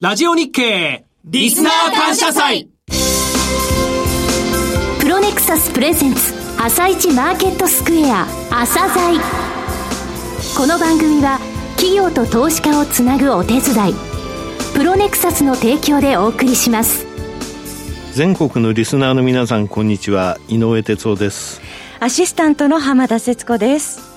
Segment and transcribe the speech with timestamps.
[0.00, 2.68] ラジオ日経リスナー感謝祭。
[5.00, 9.18] プロネクサスプレゼンツ朝一マーケットスクエア朝鮮
[10.56, 11.40] この番組は
[11.74, 13.94] 企業と投資家をつなぐお手伝い。
[14.76, 17.04] プロネクサスの提供でお送りします。
[18.12, 20.38] 全国のリスナーの皆さんこんにちは。
[20.46, 21.60] 井上哲夫です。
[21.98, 24.07] アシスタントの浜田節子です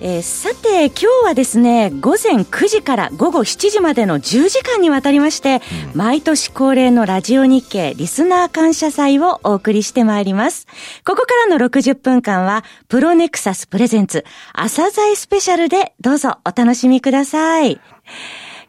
[0.00, 5.62] えー、さて、今日はですね、午前9時から午後7時までの10時間にわたりまして、
[5.92, 10.66] うん、毎年恒例のラジオ日経リスナー感謝祭をお送りしてまいります。
[11.06, 17.80] ここからの60分間は、プロネクサスプレゼンツ朝鮮スペシャルでどうぞお楽しみください。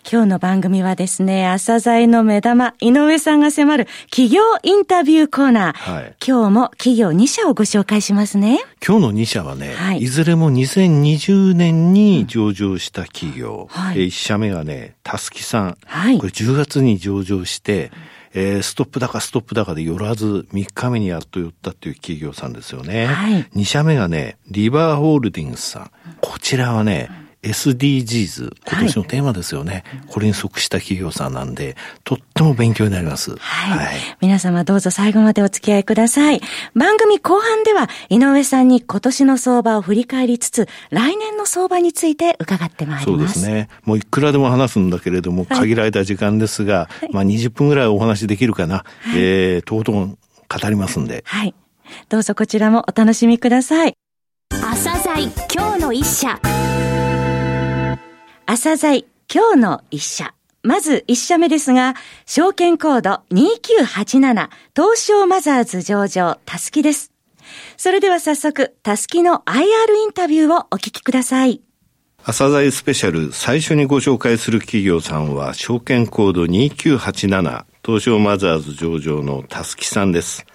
[0.07, 5.73] 今日の番組はですね、朝鮮の目玉、井上さんが迫る企業インタビューコーナー。
[5.73, 8.59] はい、今日も企業2社をご紹介しますね。
[8.87, 13.67] 今日の2社はね、はい、いずれも2020年に上場した企業。
[13.71, 15.77] はい、1社目がね、たすきさん。
[15.87, 17.91] はい、これ10月に上場して、
[18.35, 23.07] えー、ストップ高ストップ高で寄らず3日目にやっと寄ったっていう企業さんですよね。
[23.07, 25.91] はい、2社目がね、リバーホールディングスさん。
[26.21, 27.09] こちらはね、
[27.45, 29.83] SDGs、今年のテーマですよね。
[29.87, 33.35] はい、これに即した企業さんなんで、とっても勉強になります。
[33.37, 33.77] はい。
[33.77, 36.41] はい、皆様どうぞ最後までお付き合いください。
[36.73, 43.39] 番組後半では、井上さんに今年の相場を振り返りつつ、来年の相場について伺ってまいります。
[43.39, 43.69] そうですね。
[43.83, 48.77] もういくらでも話すんだけれども、限られた時間ですが、はい、まあ20分ぐらいお話できるかな。
[48.77, 50.17] はい、えー、とうとう語
[50.69, 51.23] りますんで。
[51.27, 51.53] はい。
[52.09, 53.93] どうぞこちらもお楽しみください。
[54.49, 56.39] 朝鮮今日の一社。
[58.47, 60.35] 朝鮮今日の一社。
[60.61, 61.95] まず一社目ですが、
[62.27, 67.11] 証券コード2987東証マザーズ上場たすきです。
[67.75, 69.63] それでは早速、たすきの IR
[70.03, 71.61] インタビューをお聞きください。
[72.23, 80.45] 朝鮮スペシャル最初にご紹介する企業さんは証券コード2987東証マザーズ上場のたすきさんです。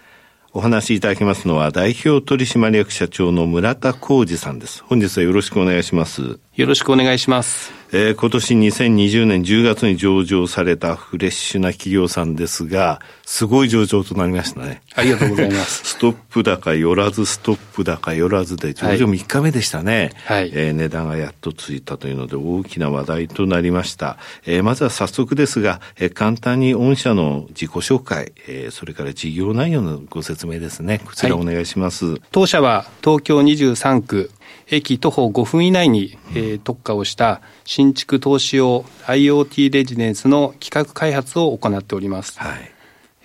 [0.52, 4.82] お話しいただきますのは代表取締役社長の村田浩二さんです。
[4.82, 6.40] 本日はよろしくお願いします。
[6.60, 7.72] よろしくお願いします。
[7.90, 14.82] えー、今年2020年10月に上場されたフレッシュな企業さんですが、すごい上場となりましたね。
[14.94, 15.84] ありがとうございます。
[15.96, 20.10] ストップ高寄らず、ストップ高寄らずで、上場3日目でしたね。
[20.26, 20.50] はい。
[20.52, 24.18] えー、値段がやっとついたというので、大きな話題となりました。
[24.44, 31.00] えー、まずは早速ですが、えー、簡単に御社の自己紹介、えー、それから事業内容のご説明ですね。
[31.06, 32.04] こちらお願いします。
[32.04, 34.30] はい、当社は東京23区、
[34.70, 42.38] 駅徒歩5分以内に、えー、特化をした新築投資用 IoT レジデンスの企画開発を行っております。
[42.38, 42.72] はい。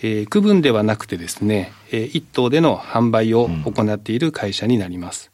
[0.01, 5.31] えー、区分ではなくてですね、えー、一棟での販売を行っている会社になります。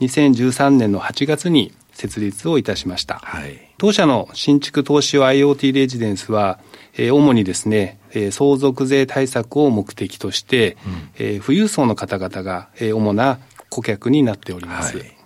[0.00, 3.16] うん、2013年の8月に設立をいたしました。
[3.24, 6.60] はい、当社の新築投資用 IoT レジデンスは、
[6.94, 14.96] えー、主にですね、えー、相続税対策を目的として、うん、えー、富裕層の方々が、えー、主な顧客になっております。
[14.96, 15.17] はい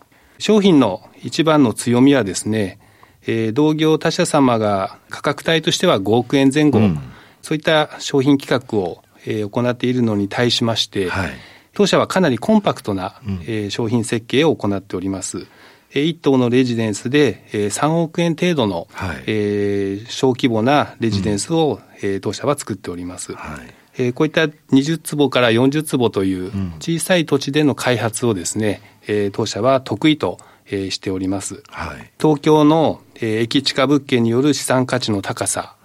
[0.43, 2.81] 商品の一番の強みはですね、
[3.29, 6.99] えー、同業他社様が価格帯としては5億円前後、うん、
[7.43, 11.31] そういった商品企画を、えー、行っているのに対しまして、はい、
[11.75, 15.47] 当社はかなりコンパクトな、うん、えー、商品設計を行っております。
[15.93, 23.33] 1棟のレジデンスで3億円程度の、はい、えー、小規模なレジデンスを、うん、当社は作っております。
[23.35, 24.43] はいえー、こういった
[24.75, 31.63] 20坪から40坪という小さい土地での開発をですね、えー、当社は得意と、えー、しております。
[31.69, 35.77] はい、東京の、えー、駅地下物件による資産価値の高さ、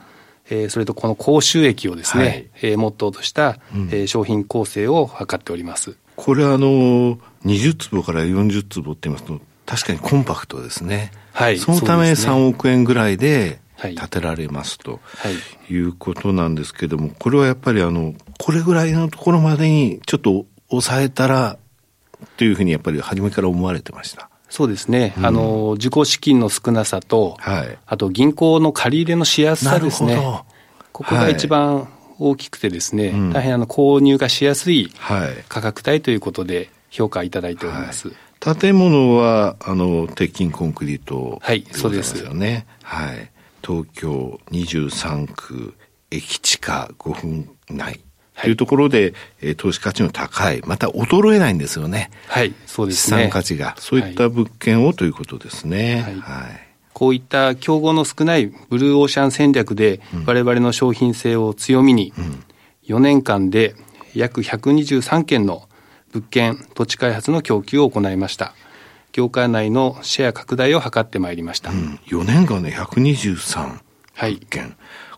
[0.50, 5.98] えー、それとこの高収益をですね、はい、えー、モットーとした、うん、えー、商品構成を図っております。
[6.16, 11.12] これあの、20坪から40坪って言いますと、確かにコンパクトですね。
[11.34, 11.60] はい。
[11.60, 15.30] そのため3億円ぐらいで、建てられますと、は
[15.70, 21.58] い、いうことなんですけども、これはやっぱりあの、これぐらいのところまでにちょっと抑えたら、
[22.36, 24.30] というふうにやっぱり初めから思われてました。
[24.50, 25.14] そうですね。
[25.18, 30.16] うん、あの、自己資金の少なさと、はい、あと銀行の借り入れのしやすさですね。
[30.92, 34.92] ここが一番大きくてですね、はい大変あの購入がしやすい
[35.48, 38.10] 価格帯ということで評価いただいております。
[38.42, 42.18] はい、建物は、あの、鉄筋コンクリート、はい、そうです。
[42.24, 42.66] よね。
[42.82, 43.30] はい。
[43.66, 45.74] 東京23区
[46.12, 48.00] 駅地下5分内
[48.42, 52.12] というところで、えー、投資価値の高い、また衰えないんですよね。
[52.28, 53.18] はい、そうですね。
[53.18, 53.76] 資産価値が。
[53.80, 56.02] そういった物件をということですね。
[56.02, 56.16] はい。
[56.20, 62.14] はい、こういった競合の少ないブルーオーシャン戦略で、我々の商品性を強みに、
[62.88, 63.76] 4年間で
[64.14, 65.68] 約123件の
[66.14, 68.54] 物件、土地開発の供給を行いました。
[69.18, 71.72] 業界内のシェア拡大を図ってまいりました。
[71.72, 73.82] うん、4年間で123件。
[74.14, 74.40] はい。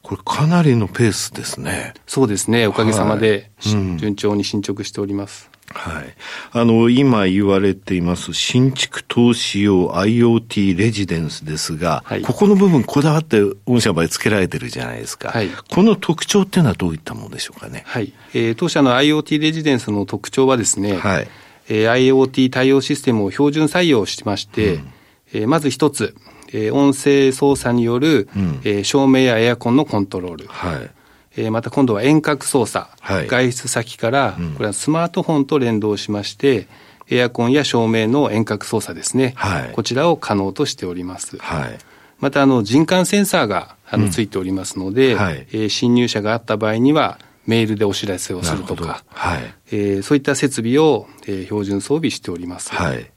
[0.01, 1.93] これかなりのペースですね。
[2.07, 2.65] そうですね。
[2.65, 5.51] おかげさまで、はいうん、順調に進捗しております。
[5.73, 6.15] はい。
[6.53, 15.31] あの、今言われています新築投資用 IoT レジデンスですが、はい、ここの部分こだわって御社の場合付けられてるじゃないですか。
[15.31, 15.49] はい。
[15.49, 17.83] この特徴っていうのはどういったものでしょうかね？
[17.85, 18.13] はい。
[18.33, 21.27] えー、当社の IoT レジデンスの特徴はですね、はい。
[21.69, 24.93] えー、IoT 対応システムを標準採用しまして、うん、
[25.33, 26.15] えー、まず一つ、
[26.51, 30.47] えー、音声操作による、うん、えー、照明やエアコンのコントロール。
[30.47, 30.89] はい。
[31.37, 36.67] えー、また今度は遠隔操作、はい、外出先から、うん、これはスマートフォンと連動しまして、
[37.09, 41.37] エアコンや照明の遠隔操作ですね、はい、こちらを可能としております。
[41.37, 41.77] はい、
[42.19, 47.19] またあの人感センサーがあの、ついておりますので、はい、えー、侵入者があった場合には、
[47.49, 52.69] メールでお知らせをするとか、はいえー、そういった設備を、えー、標準装備しております。
[52.73, 53.09] はい、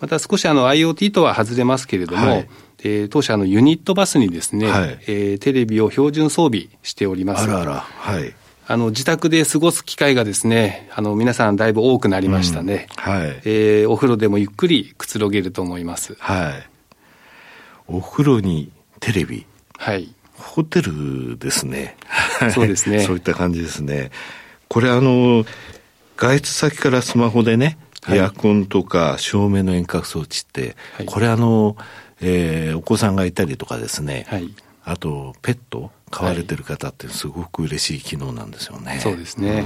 [0.00, 2.48] また少しあの IoT とは外れますけれども、はい
[2.84, 7.44] えー、当社のユニットバスにですね、はい、えー、テレビを標準装備しております。
[7.44, 8.34] あらあら、はい。
[8.68, 12.88] あの、自宅で過ごす機会がですね、あの、皆さんだいぶ多くなりましたね。
[13.06, 13.40] うん、はい。
[13.44, 16.16] えー、お風呂でもゆっくりくつろげると思います。
[16.18, 16.68] はい。
[17.86, 19.46] お風呂にテレビ？
[19.78, 20.12] はい。
[20.38, 21.96] ホテルですね。
[22.54, 23.00] そうですね。
[23.00, 24.10] そういった感じですね。
[24.68, 25.44] これあの、
[26.16, 27.78] 外出先からスマホでね、
[28.08, 31.76] エアコンとか照明の遠隔装置って、はい、これあの、
[32.20, 34.54] えー、お子さんがいたりとかですね、はい、
[34.84, 39.00] あとペット飼われてる方ってすごく嬉しい機能なんですよね。
[39.02, 39.64] そうですね。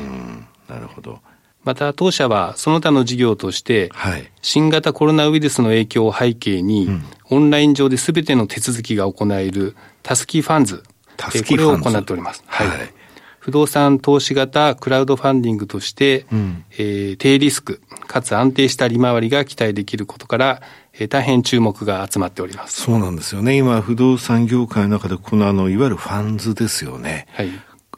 [0.68, 1.20] なるほど。
[1.64, 10.82] また当社はその他の事業として、はい、新型コロナウイルスの影響を背景に、うん、オンライン上で全ての手続きが行えるタスキーファンズ、
[11.16, 12.42] タスキこれを行っております。
[12.46, 12.94] はい、はい。
[13.38, 22.82] 不動産投資型クラウドファンディングとして、うん、えー、低リスクかつ安定した利回りが期待できることから、えー、大変注目が集まっております。
[22.82, 23.56] そうなんですよね。
[23.56, 27.48] 今不動産業界の中でこのあのいわゆるファンズですよね、はい、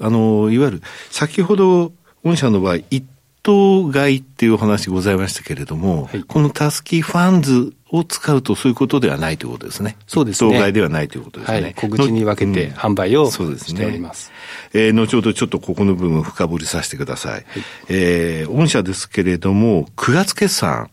[0.00, 1.92] あのいわゆる先ほど
[2.24, 3.04] 御社の場合一
[3.42, 9.96] 等買いっていうお話ございましたけれども、はい、このタスキファンズを使うとそういうことではないということですね。
[10.06, 10.52] そうですね。
[10.52, 11.60] 当該ではないということですね。
[11.60, 14.32] はい、小口に分けて販売を、うん、しております。
[14.72, 17.32] えー、後ほどちょっとここの部分深掘りさせてください。
[17.32, 17.44] はい、
[17.88, 20.90] えー、御社ですけれども、9月決算、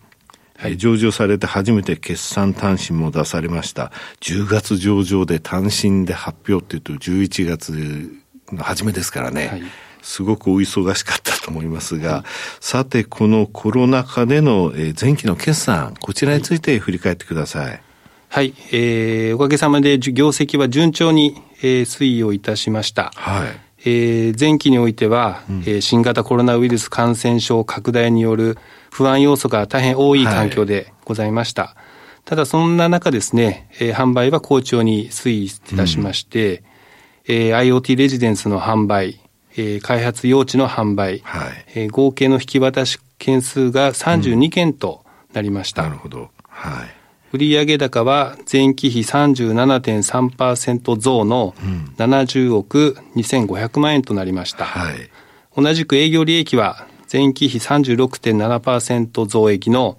[0.57, 3.91] はい、上場されて初めて決算単身も出されました。
[4.21, 8.11] 10月上場で単身で発表っていうと11月
[8.51, 9.47] の初めですからね。
[9.47, 9.63] はい
[10.01, 12.23] すごくお忙しかったと思いますが、
[12.59, 17.81] さて、このコロナ禍での前期の決算、こちらについて振り返ってください。
[18.29, 23.11] はい、えー、おかげさまで業績は順調に、えー、推移をいたしました。
[23.15, 23.69] はい。
[23.85, 28.57] えー、前期においては、うん、えー、新型コロナウイルス感染症拡大による
[28.91, 31.63] 不安要素が大変多い環境でございました。
[31.63, 36.63] はい、ただそんな中ですね、えー、販売は好調に推移いたしまして、
[37.27, 39.21] うん、えー、IoT レジデンスの販売、
[39.59, 45.03] えー、開発用地の販売、はいえー、合計の引き渡し件数が32件と
[45.33, 45.83] なりました。
[45.83, 46.29] うん、なるほど。
[46.47, 46.99] はい。
[47.31, 51.53] 売上高は前期比37.3%増の
[51.97, 54.65] 70億2500万円となりました。
[54.65, 54.95] はい、
[55.55, 59.97] 同じく営業利益は前期比36.7%増益の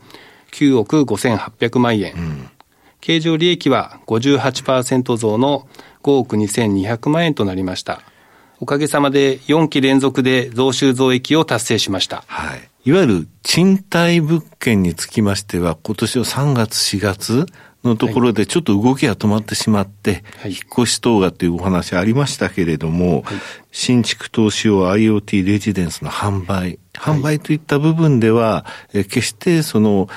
[0.53, 2.15] 9億5800万円。
[2.15, 2.49] うん、
[3.01, 5.69] 経常利益は58%増の
[6.03, 8.02] 5億2200万円となりました。
[8.61, 12.25] おかげさまで4期連続で増収増益を達成しました。
[12.26, 12.69] はい。
[12.85, 17.47] いわゆる賃貸物件につきましては、今年の3月、4月
[17.85, 23.37] のところでちょっと動きが止まってしまって、はい、引っ越し等がというお話ありましたけれども、はい、
[23.73, 30.09] 新築投資用 IoT レジデンスの販売、販売といった部分では、え決してその、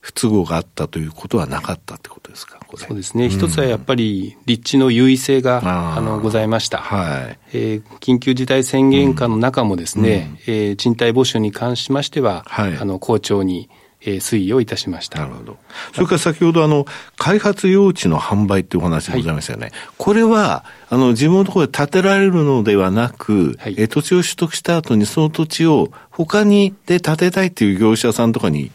[0.00, 2.60] 不都合があったということはなかったってことですか？
[2.76, 7.38] そうですね、うん、一つはやっぱり立地の優位性があのございました、はい。
[7.52, 13.68] えー、緊急事態宣言下の中もですね、うん、えー、賃貸募集に関しましては、はい、あの好調に
[14.06, 15.20] えー、推移をいたしました。
[15.20, 15.56] なるほど。
[15.94, 16.84] それから先ほどあの、
[17.16, 19.66] 開発用地の販売っていうお話ございましたよね。
[19.66, 28.70] はい、これは、あの、自分のところで建てられるのではなく、はい、え土地を取得した後にその土地を他にで建てたいっていう業者さんとかに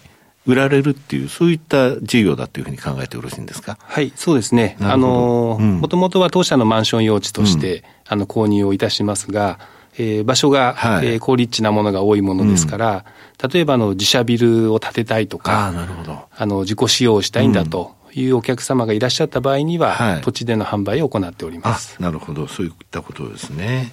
[0.45, 3.77] 売られるっていう、そういった事業だというふうに考えてよろしいんですか？
[3.81, 4.77] はい、そうですね。
[4.81, 9.59] あの、もともとは当社のマンション用地として、うん、あの、購入をいたしますが、
[9.97, 13.05] えー、場所が、はい、えー、高立地なものが多いものですから、
[13.43, 16.19] うん、例えばあの自社ビルを建てたいとか、あなるほど。
[16.37, 22.01] あの自己使用したいんだというお客様がいらっしゃった場合には、はい、土地での販売を行っております。
[22.01, 23.91] なるほど、そういったことですね。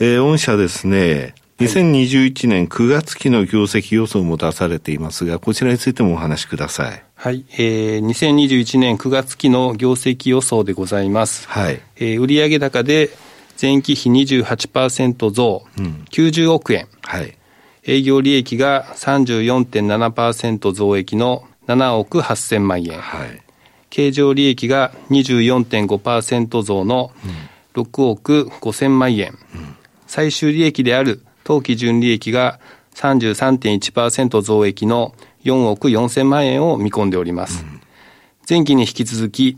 [0.00, 7.02] えー、御社ですね、2021年9月期の業績予想も出されていますが、こちらについてもお話しください。
[7.14, 11.48] はい、えー、2021年9月期の業績予想でございます。
[11.48, 11.80] はい。
[11.96, 13.08] えー、売上高で
[13.60, 16.88] 前期比28%増、うん、90億円。
[17.00, 17.34] はい。
[17.84, 23.00] 営業利益が34.7%増益の7億8000万円。
[23.00, 23.42] はい。
[23.88, 27.12] 経常利益が24.5%増の
[27.72, 29.38] 6億5000万円。
[29.54, 29.74] うん、
[30.06, 32.58] 最終利益である当期純利益が
[32.96, 37.62] 33.1%増益の4億4000万円を見込んでおります。
[37.62, 37.80] うん、
[38.50, 39.56] 前期に引き続き、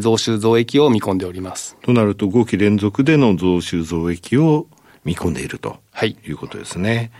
[0.00, 1.76] 増収増益を見込んでおります。
[1.82, 4.68] となると5期連続での増収増益を
[5.04, 5.78] 見込んでいると。
[5.90, 6.16] はい。
[6.24, 7.10] いうことですね。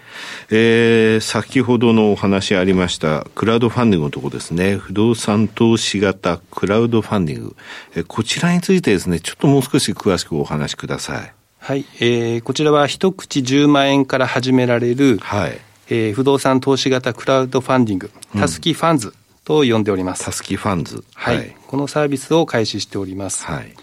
[0.51, 4.77] えー、先ほどのお話ありました、クラウドファンディングのところですね。
[4.77, 7.57] 不動産投資型クラウドファンディング。
[7.97, 11.36] えこちらについてですね、ちょっともう少し詳しくお話しください。
[11.67, 11.85] はい。
[11.99, 15.59] えー、こちらは一口10万円から始められる、はい。
[15.91, 19.13] えー、不動産投資型クラウドファンディング、タスキファンズ
[19.45, 20.25] と呼んでおります。
[20.25, 21.03] タスキファンズ。
[21.17, 21.39] はい。
[21.39, 23.45] はい、このサービスを開始しております。
[23.47, 23.75] はい。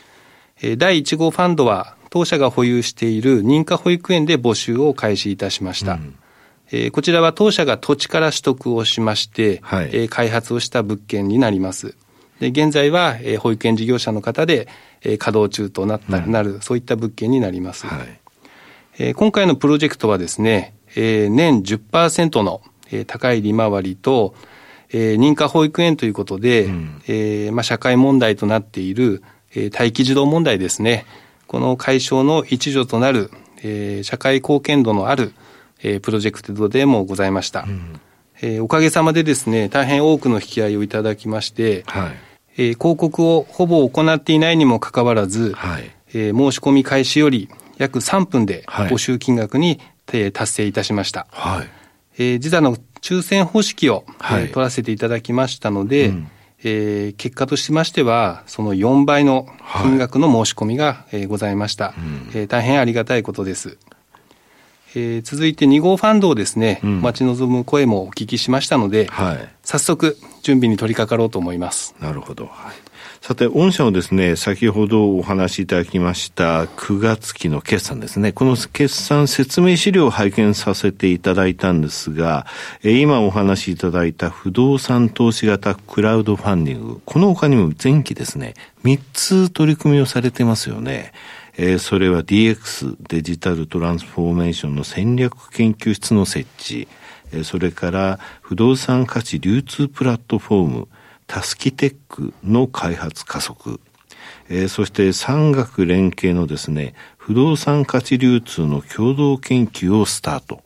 [0.62, 5.96] えー、第1号ファンドは、当社が保有している認可保育園で募集を開始いたしました。
[5.96, 6.16] うん、
[6.72, 11.96] えー、こちらは当社が土地から取得をしまして、はい、えー、開発をした物件になります。
[12.40, 14.68] で現在は、えー、保育園事業者の方で、
[15.02, 17.88] えー、稼働中となった、うん、なる、そういった物件になります。
[17.88, 18.20] はい、
[19.00, 22.62] えー、今回のプロジェクトはですね、えー、年10%の、
[22.92, 24.36] えー、高い利回りと、
[24.90, 29.24] えー、認可保育園ということで、うん、えー、まあ、社会問題となっている、
[29.56, 31.06] えー、待機児童問題ですね。
[31.48, 33.32] この解消の一助となる、
[33.64, 35.34] えー、社会貢献度のある、
[35.82, 37.64] えー、プロジェクトでもございました。
[37.64, 38.00] うん、
[38.44, 42.12] えー、おかげさまでですね、大変多くの引き合いをいただきまして、はい、
[42.58, 47.48] えー、広告をほぼ行っていないにもかかわらず、はい、えー、申し込み開始より
[47.78, 49.80] 約3分で募集金額に、
[50.12, 51.26] はい、達成いたしました。
[51.32, 51.70] はい。
[52.18, 56.28] えー、実はの抽選方式を、はい、えー、取らせていただきましたので、うん、
[56.66, 59.48] えー、結果としましては、その4倍の
[59.82, 63.78] 金額の申し込みが、はい、えー、ございました、うん、えー、大変ありがたいことです。
[64.96, 71.96] えー、続いて2号ファンドをですね、うん、待ち望む声もお聞きしましたので、はい、早速準備に取り掛かろうと思います。
[72.00, 72.46] なるほど。
[72.46, 78.34] はいさて、御社のですね、先ほどお話しいただきました9月期の決算ですね。
[78.34, 82.46] この決算説明資料を拝見させていただいたんですが、
[82.84, 91.14] 今お話しいただいた不動産投資型クラウドファンディング、この他にも前期ですね、3つ取り組みをされてますよね。
[91.56, 96.88] えー、それは DX、デジタルトランスフォーメーションの戦略研究室の設置、
[97.32, 100.88] えー、それから不動産価値流通プラットフォーム、
[101.28, 103.80] タスキテックの開発加速、
[104.50, 110.62] えー、そして産学連携のですね、不動産価値流通の共同研究をスタート。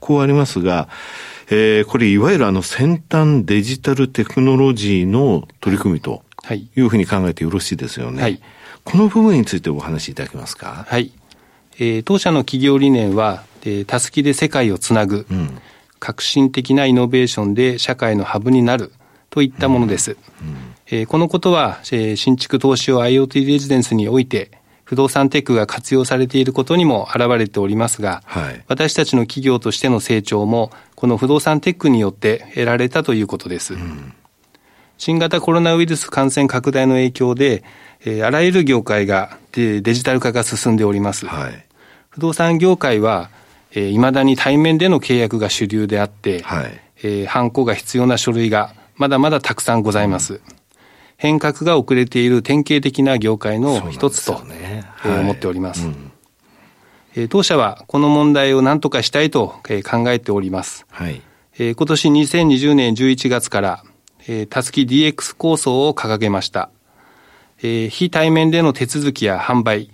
[0.00, 0.88] こうありますが、
[1.50, 6.22] えー、これいわゆるあの先端デジタルテクノロジーの取り組みと
[6.76, 8.22] いうふうに考えてよろしいですよね。
[8.22, 8.40] はい、
[8.86, 10.86] この部分についてお話しいただけますか？
[10.88, 11.10] はい。
[11.74, 15.58] えー、当社の企業理念は、えー、たすきで世界をつなぐ、うん、
[15.98, 18.92] 革新的なイノベーションで社会のハブになる、
[19.28, 20.16] といったものです。
[20.86, 24.52] えー、このことは、えー、新築投資用 IoT レジデンスにおいて、
[24.84, 33.74] 不動産テックが活用されていることにも現れておりますが、はい、私たちの企業としての成長も、この不動産テックによって得られたということです。
[33.74, 34.14] うん、
[34.96, 37.64] 新型コロナウイルス感染拡大の影響で、
[38.04, 41.26] えー、あらゆる業界がデジタル化が進んでおります。
[41.26, 41.66] はい、
[42.10, 43.30] 不動産業界は、
[43.72, 50.40] えー、未だに対面での契約が主流であって、はい、えー、犯行が必要な書類がまだまだたくさんございます。
[51.16, 55.88] 変革が遅れている典型的な業界の一つと、ねはい、思っております。
[57.16, 60.86] うん、当社はこの問題を何とかしたいと考えております。
[60.90, 61.22] はい、
[61.58, 63.84] 今年2020年11月から、
[64.50, 66.70] たすき DX 構想を掲げました。
[67.58, 69.90] 非対面での手続きや販売、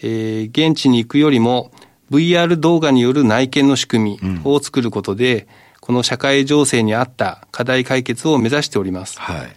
[0.00, 1.70] 現地に行くよりも
[2.10, 9.20] VR 動画による内見の仕組みを作ることで、うんこの社会情勢に合った課題解決を目指しております。
[9.20, 9.56] はい。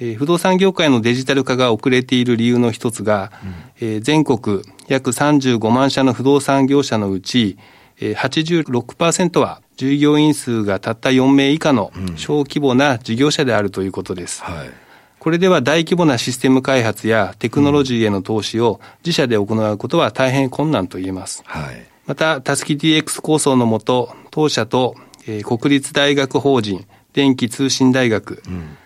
[0.00, 3.54] えー、不動産業界のデジタル化が遅れている理由の一つが、うん、
[3.88, 7.58] えー、全国約35万社の不動産業者のうち、
[8.00, 14.42] えー、86%は従業員数がたった4名以下の小規模な事業者であるということです。
[14.48, 14.70] うん、はい。
[15.18, 21.42] これでは大規模なシステム開発やテクノロジーへの投資を自社で行うことは大変困難と言えます。
[21.44, 21.86] はい。
[22.06, 24.94] また、タスキ DX 構想のもと、当社と
[25.28, 28.76] えー、国立大学法人、電気通信大学、うん、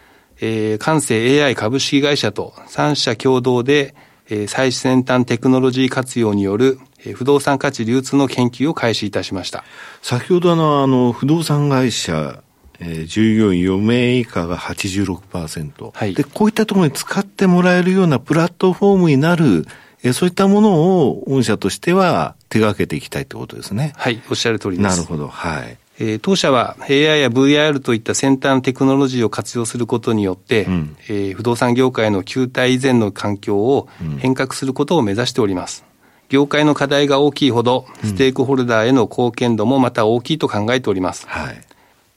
[0.41, 3.95] えー、関西 AI 株式会社と3社共同で、
[4.29, 9.63] えー、最先端テクノロジー活用による、えー、不動産価値流通の研究を開始いたしました。
[10.03, 12.43] 先ほどのあの、不動産会社、
[12.85, 15.91] えー、従業員4名以下が86%。
[15.95, 16.15] はい。
[16.15, 19.67] で、こういったところに使ってもらえるようなプラットフォームになる
[20.05, 23.93] えそういったものを御社としては手掛けていきたいということですね。
[23.97, 24.83] はい、おっしゃる通りです。
[24.83, 25.29] なるほど。
[25.29, 25.79] はい。
[25.99, 35.85] えー、当社は AI や VR といった先端テクノロジーを活用することによって、うん、えー、不動産業界の旧体以前の環境を変革することを目指しております。
[36.29, 41.27] 業界の課題が大きいほど、ステークホルダーへの貢献度もまた大きいと考えております。
[41.29, 41.61] はい、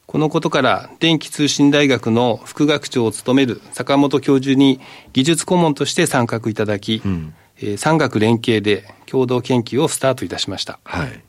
[0.06, 4.80] このことから、電気通信大学の副学長を務める坂本教授に
[5.14, 10.80] 技術顧問として参画いただき、うん、えー、産学連携で共同研究をスタートいたしました。
[10.84, 11.22] はい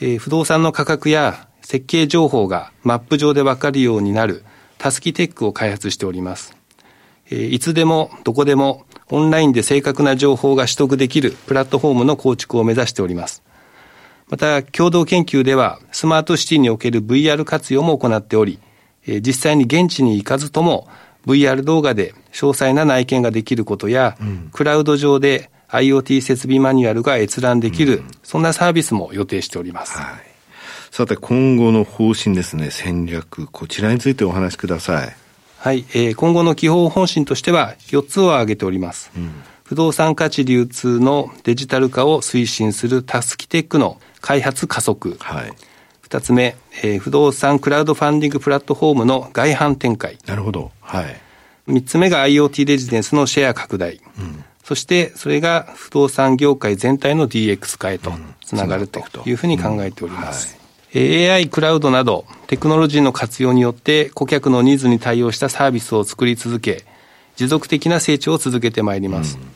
[0.00, 4.44] えー、不動産の価格や設計情報がマップ上でわかるようになる
[4.78, 6.56] タスキテックを開発しております。
[7.30, 13.42] えー、いつでもどこでもオンラインで正確な情報が取得できるプラットフォームの構築を目指しております。
[14.32, 18.60] また、共同研究では、スマートシティにおける VR 活用も行っており、
[19.06, 20.88] 実際に現地に行かずとも、
[21.26, 29.98] VR 動画で詳細な内見ができることや、うん、クラウド上で IoT 設備マニュアルが閲覧できる、うん、そんなサービスも予定しております。
[29.98, 30.20] はい、
[30.90, 35.14] さて、今後の方針ですね、戦略、こちらについてお話しください。
[35.58, 39.10] はい、えー、今後の基本方針としては4つを挙げております。
[39.14, 39.30] うん、
[39.62, 45.18] 不動産価値流通のデジタル化を推進するタスキテックの開発加速。
[45.20, 45.52] はい、
[46.08, 50.16] 2つ目、えー、不動産クラウドファンディングプラットフォームの外販展開。
[50.26, 50.72] なるほど。
[50.80, 51.20] はい。
[51.68, 54.00] 3つ目が IoT レジデンスのシェア拡大。
[54.18, 58.12] うんそしてそれが不動産業界全体の DX 化へと
[58.44, 60.56] つながるというふうに考えております。
[60.94, 66.84] AI、クラウドなどテクノロジーの活用によって顧客のニーズに対応したサービスを作り続け、
[67.36, 69.38] 持続的な成長を続けてまいります。
[69.38, 69.48] うん、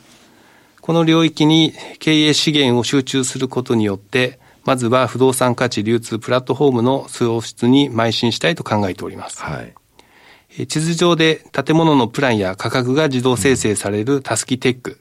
[0.81, 9.43] この領域に経営資源を集中することによって、まずは不動産価値流通プラットフォームの創出に邁進したいと考えております。
[9.43, 15.01] はい、地図上で建物のプランや価格が自動生成されるタスキテック。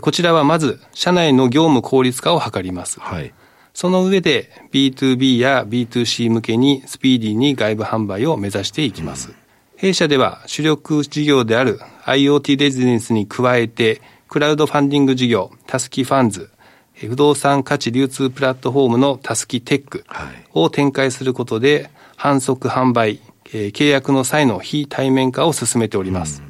[0.00, 3.00] こちらはまず社内の業務効率化を図ります。
[3.00, 3.34] はい
[3.74, 9.34] その上で B2B や B2C 向けにスピーディーに外部販売を目指していきます。
[9.76, 16.50] 弊社では主力事業である IoT レジデンスに加えて、クラウドファンディング事業、タスキファンズ、
[16.94, 20.04] 不動産価値流通プラットフォームのタスキテック
[20.52, 26.42] を展開することで、反則販売、契約の際の非対面化を進めております。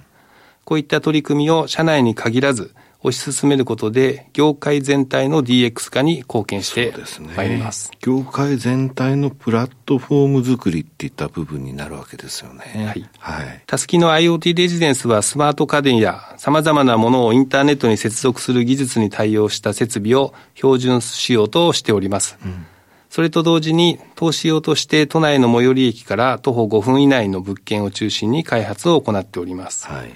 [0.65, 6.95] こういった取り組みを社内に限らず、推し進めることで、業界全体の DX 化に貢献して
[7.37, 7.85] まいります。
[7.85, 12.65] すね、業界全体のプラットフォーム作りっていった部分になるわけですよね。
[12.87, 13.11] はい。
[13.19, 13.63] はい。
[13.67, 22.39] たすきの IoT レジデンスはスマート家電や様々なものをインターネットに接続する技術に対応した設備を標準仕様としております。
[22.43, 22.67] うん
[23.15, 29.87] それと同時に、投資用として都内の最寄り駅から徒歩5分以内の物件を中心に開発を行っております。
[29.87, 30.11] はい、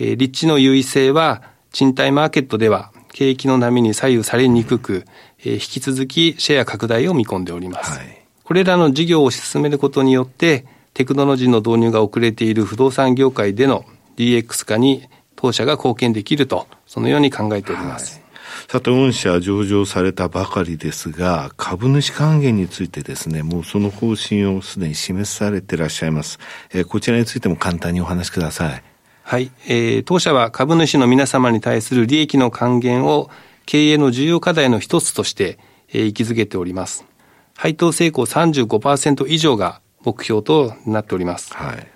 [0.00, 5.04] えー、立地の優位性は、賃貸マーケットでは景気の波に左右されにくく、
[5.40, 7.98] えー、引き続きシェア拡大を見込んでおります。
[7.98, 13.84] はい、これらの事業を進めることによって、テクノロジーの導入が遅れている不動産業界での
[14.16, 18.14] DX 化に当社が貢献できると、そのように考えております。
[18.14, 18.22] はい
[18.68, 26.38] さて、御社上場されたばかりですが、株主還元についてですね、もうその方針をすでに示されていらっしゃいます。
[26.72, 28.82] えー、こちらについても簡単にお話しください。
[29.22, 33.30] はい、えー、当社は株主の皆様に対する利益の還元を
[33.66, 35.58] 経営の重要課題の一つとして、
[35.88, 37.06] えー、位置づけております。
[37.54, 41.54] 配当成功35%以上が目標となっております。
[41.54, 41.86] はい、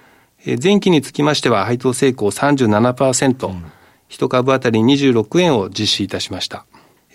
[0.47, 3.65] えー、前期につきましては配当成功37%、うん、
[4.09, 6.65] 1株当たり26円を実施いたしました。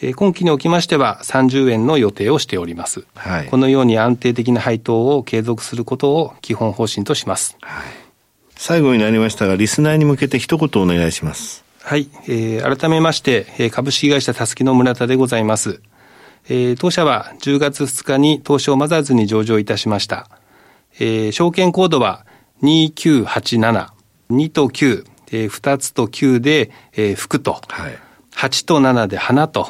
[0.03, 3.05] え今期におきましては30円の予定をしております。
[3.15, 7.55] はい、このように安定的な配当を継続することを基本方針とします。
[7.61, 8.00] はい
[8.63, 11.65] 最後になりましたが、リスナーに向けて一言お願いします。
[11.81, 12.07] はい。
[12.27, 15.81] えー、改めまして、えー、株式会社たすきの村田でございます。
[16.47, 20.29] えー、当社は10月2日に東証マザーズに上場いたしました。
[20.99, 22.23] えー、証券コードは
[22.61, 23.87] 2987。
[24.29, 27.53] 2と9、えー、2つと9で、えー、福と。
[27.67, 27.97] はい。
[28.35, 29.69] 8と7で花と。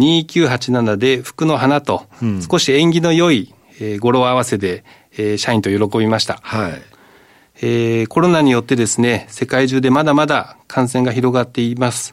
[0.00, 6.40] 2987で福の花と、うん、少し縁起の良い、えー、語呂合わせで、えー、社員と喜びました。
[6.42, 6.93] はい。
[7.66, 12.12] えー、コロナによってですね、世界中でまだまだ感染が広がっています。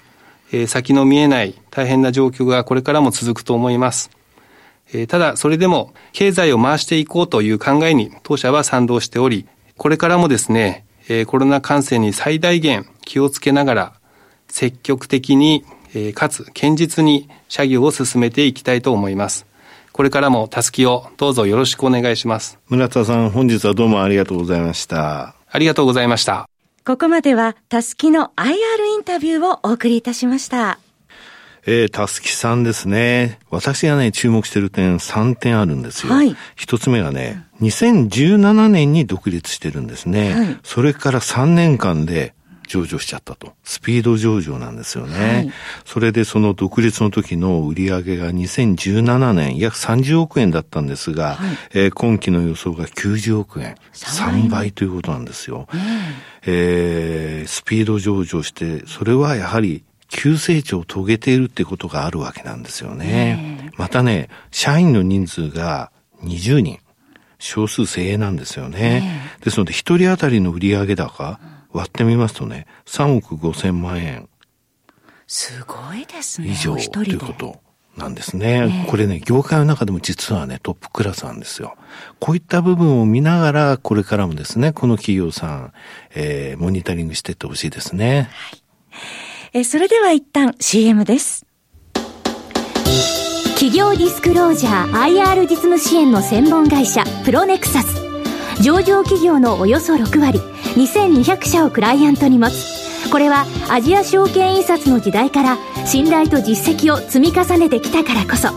[0.53, 4.11] えー、先の見えない大変な状況がこれからも続くと思います。
[4.93, 13.93] えー、ただ、それでも経済を回していこうという考えに当社は賛同しており、これからもですね、えー、コロナ感染に最大限気をつけながら、
[14.47, 19.45] 積極的に、えー、かつ堅実に作業を進めていきたいと思います。
[19.91, 22.57] これからもたすきをどうぞよろしくお願いします。
[22.69, 25.35] 村田さん、本日はどうもありがとうございました。
[25.51, 26.47] ありがとうございました。
[26.85, 28.53] ここまではたすきの IR
[28.95, 30.79] インタビューをお送りいたしました。
[31.67, 33.37] えー、たすきさんですね。
[33.51, 36.13] 私がね、注目してる点3点あるんですよ。
[36.13, 36.35] はい。
[36.55, 40.33] 一つ目がね、2017年に独立してるんですね。
[40.33, 40.57] はい。
[40.63, 42.33] それから3年間で
[42.71, 43.53] 上場しちゃったと。
[43.63, 45.17] スピード上場なんですよね。
[45.19, 45.51] はい、
[45.83, 53.75] それでその独立の時の売上が2017年約30億円だったんですが、はい、えー、今期の予想が90億円。
[53.93, 55.67] 3倍ということなんですよ。
[56.45, 63.71] えー、スピード上場して、それはやはり急成長を遂げているってことがあるわけなんですよね。
[63.77, 65.91] またね、社員の人数が
[66.23, 66.79] 20人。
[67.41, 69.31] 少数精鋭なんですよね。
[69.43, 71.39] ですので、一人当たりの売上高、
[71.73, 74.29] 割ってみますとね、3億5千万円。
[75.27, 76.49] すごいですね。
[76.49, 77.59] 以上ということ
[77.95, 78.85] なんですね。
[78.89, 81.75] これね、業界の中でも実はね、トップクラスなんですよ。
[82.19, 85.73] こういった部分を見ながら、これからもですね、この企業さん、
[86.15, 88.29] えー、モニタリングしていってほしいですね。
[88.31, 88.61] はい
[89.53, 91.45] えそれでは一旦 CM です。
[93.55, 98.01] 企業ディスクロージャー IR 実務支援の専門会社プロネクサス
[98.63, 100.39] 上場企業のおよそ6割
[100.75, 103.09] 2200社をクライアントに持つ。
[103.11, 108.49] これはアジア証券印刷の時代から信頼と実績を積み重ねてきたからこそ。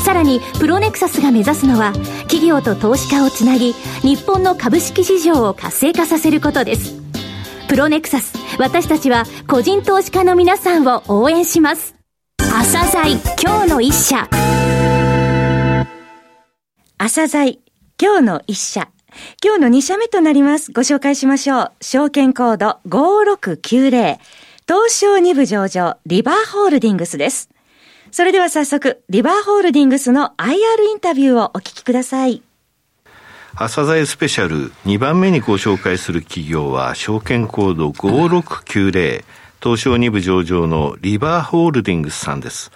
[0.00, 1.92] さらにプロネクサスが目指すのは
[2.22, 6.94] 企業と投資家をつなぎ日本の株式市場を活性化させることです。
[7.68, 11.94] プロネクサス私たちは個人投資家の皆さんを応援します。
[12.38, 14.28] 朝鮮今日の一社。
[16.98, 17.58] 朝鮮
[18.00, 18.88] 今日の一社
[19.42, 20.72] 今日の2社目となります。
[20.72, 21.72] ご紹介しましょう。
[21.80, 24.18] 証券コード5690
[24.66, 27.50] 東証2部上場リバーホールディングスです。
[28.12, 30.54] それでは早速、リバーホールディングスの IR
[30.90, 32.42] インタビューをお聞きください。
[33.56, 39.24] 朝鮮スペシャル2番目にご紹介する企業は証券コード5690
[39.62, 42.70] 東証2部上場のリバーホールディングスさんです。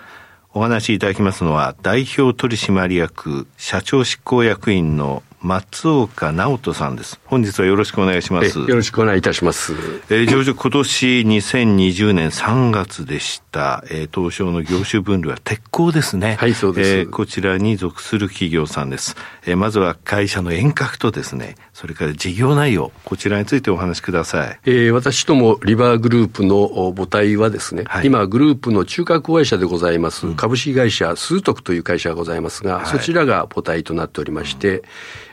[0.53, 7.21] お話しいただきますのは代表取締役社長執行役員の松岡直人さんです。
[7.27, 8.59] 本日はよろしくお願いします。
[8.59, 9.75] よろしくお願いいたします。
[10.09, 16.37] えー、上場今年2020年3月でした、えー、東証の業種分類は鉄鋼ですね。
[16.41, 16.91] はい、そうです。
[16.97, 19.17] えー、こちらに属する企業さんです。
[19.45, 24.59] えー、まずは会社の遠隔とですね、それから事業内容、こちらについてお話しください。
[24.65, 34.85] えー、私どもリバーグループの母体はですね、はい、今グループの中核会社でございます、株式会社スートクという会社がございますが、はい、そちらが母体となっておりまして、うん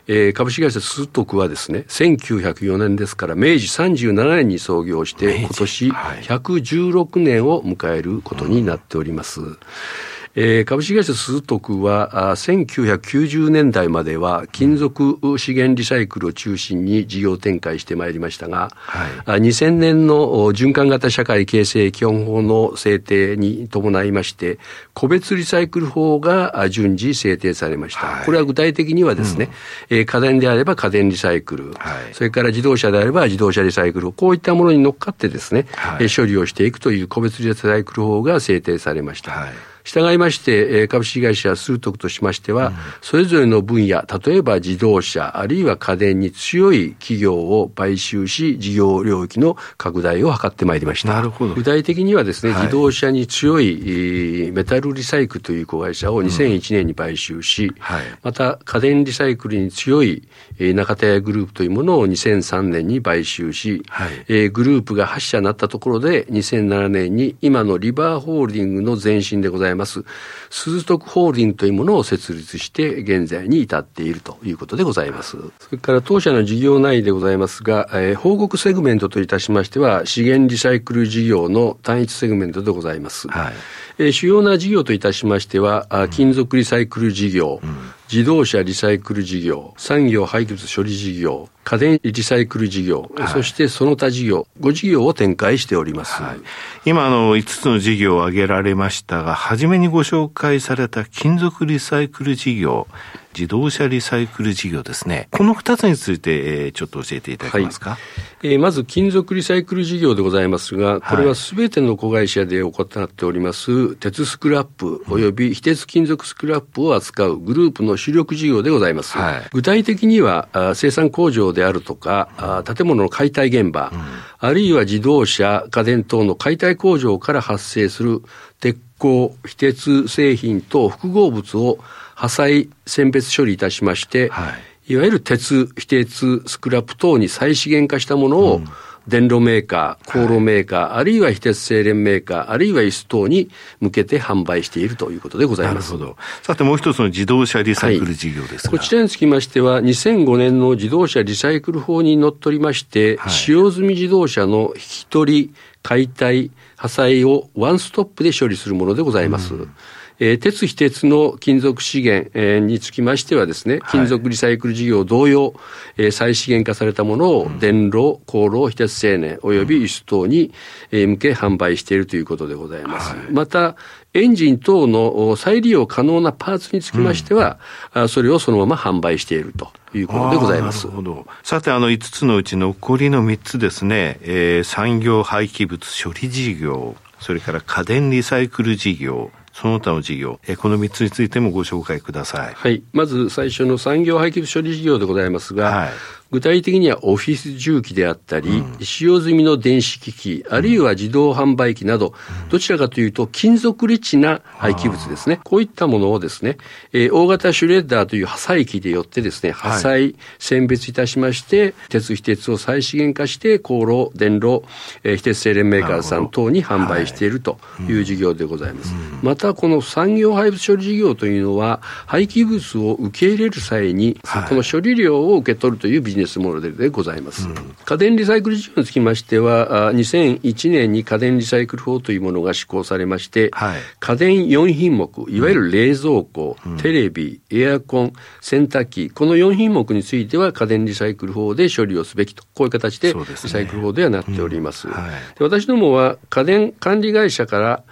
[0.08, 9.40] えー、株式会社スートクはですね、1904年ですから、明治37年に創業して、今年116年を迎えることになっております。
[9.40, 20.16] はいえー、株式会社スートクはあ1990年代までは金属資源リサイクルを中心に事業展開してまいりましたが、はい、あ2000年の
[20.52, 24.58] 循環型社会形成基本法の制定に伴いまして
[24.94, 29.50] 個別リサイクル法が順次制定されました、はい、これは具体的にはですね、
[29.90, 34.12] うん、えー、家電であれば家電リサイクル、はい、それから自動車であれば自動車リサイクル。
[34.12, 39.32] こういったものに乗っかってですね、はい、処理をしていくという個別リサイクル法が制定されました。
[39.32, 51.12] はい従いまして、株式会社スートクとしましては、それぞれの分野、例えば自動車、あるいは家電に強い企業を買収し、事業領域の拡大を図ってまいりました。
[51.14, 51.54] なるほど。
[51.54, 70.04] 具体的にはですね、はい、自動車に強いメタルリサイクルという子会社を2001年に買収し、うんはい、また家電リサイクルに強い中田屋グループというものを2003年に買収し、はい、グループが8社になったところで2007年に今のリバーホールディングの前身でございますいます、
[70.50, 75.36] スズトクホールディングというものを設立して、現在に至っているということでございます。
[75.58, 83.28] それから当社の事業内でございますが、えー、報告セグメントといたしましては、資源リサイクル事業の単一セグメントでございます。
[83.28, 83.52] はい
[83.98, 96.22] えー、主要な事業といたしましては、あ金属リサイクル事業、うん、自動車リサイクル事業、産業廃棄物処理事業、家電リサイクル事業、はい、そしてその他事業、5事業を展開しております。
[96.22, 96.36] はい、
[96.84, 102.86] 今、あの、5つの事業を挙げられましたが、初めにご紹介された金属リサイクル事業、
[103.34, 105.28] 自動車リサイクル事業ですね。
[105.30, 107.90] この2つについて、えー、ちょっと教えていただけますか？
[107.90, 107.96] は
[108.42, 119.16] い、えー、まず、金属リサイクル事業でございますが、これはすべての子会社で行っております、鉄スクラップ及び非鉄金属スクラップを扱うグループの主力事業でございます。
[119.16, 124.00] はい、具体的には、生産工場であるとか、あ建物の解体現場、うん、
[124.38, 128.22] あるいは自動車、家電等の解体工場から発生する
[128.60, 131.78] 鉄鋼、非鉄製品等複合物を
[132.22, 134.52] 破砕選別処理いたしまして、は
[134.86, 138.60] い、いわゆる鉄、非鉄、スクラップ等に再資源化したものを、
[139.08, 145.94] 電炉メーカー、航路メーカー、はい、あるいは非鉄製錬メーカー、あるいは椅子等に向けて販売しているということでございます。
[145.94, 146.16] なるほど。
[146.42, 159.54] さてもう一つの自動車リサイクル事業ですが、はい、こちらにつきましては、2005年の自動車リサイクル法にのっとりまして、はい、使用済み自動車の引き取り、解体、破砕をワンストップで処理するものでございます。
[159.54, 159.74] うん
[160.22, 165.52] えー、鉄非鉄の金属資源、えー、につきましてはですね、金属リサイクル事業同様、
[165.96, 170.52] えー、再資源化されたものを電炉、航路、非鉄製燃及び輸出等に、
[170.92, 173.16] えー、向け販売しているということでございます。
[173.16, 173.74] はい、また、
[174.14, 177.58] エンジン等の再利用可能なパーツにつきましては、
[177.92, 180.86] うん、それをそのまま販売しているということでございます。
[180.86, 181.26] なるほど。
[181.42, 192.54] さて、あの5つのうち残りの3つですね、えー、産業廃棄物処理事業、それから家電リサイクル事業、その他の事業、この3つについてもご紹介ください。
[192.54, 192.82] はい。
[192.92, 195.90] まず最初の産業廃棄物処理事業でございますが、はい、
[196.32, 205.40] 具体的にはオフィス重機であったり、うん、使用済みの電子機器、あるいは自動販売機など、うん、どちらかというと金属リッチな廃棄物ですね。
[205.44, 206.58] こういったものをですね、
[206.92, 214.64] えー、大型シュレッダーという破砕機でよってですね、破砕、選別いたしまして、鉄非鉄を再資源化して、航路、電炉、
[215.04, 217.92] えー、非鉄製錬メーカーさん等に販売しているとい。
[217.92, 218.94] う事業でございます。
[218.94, 227.48] はいうん、また、この産業廃物処理事業というのは、廃棄物を受け入れる際に、はい、この処理量を受け取るというビジネスネスモデルでございます。
[227.48, 244.82] うん、家電リサイクル事業につきましては、2001年に家電リサイクル法というものが施行されまして、はい、家電4品目、いわゆる冷蔵庫、うん、テレビ、エアコン、洗濯機、この4品目については家電リサイクル法で処理をすべきと、こういう形でリサイクル法ではなっております。
[244.82, 245.02] すねうん。
[245.02, 247.84] はい、私どもは家電管理会社から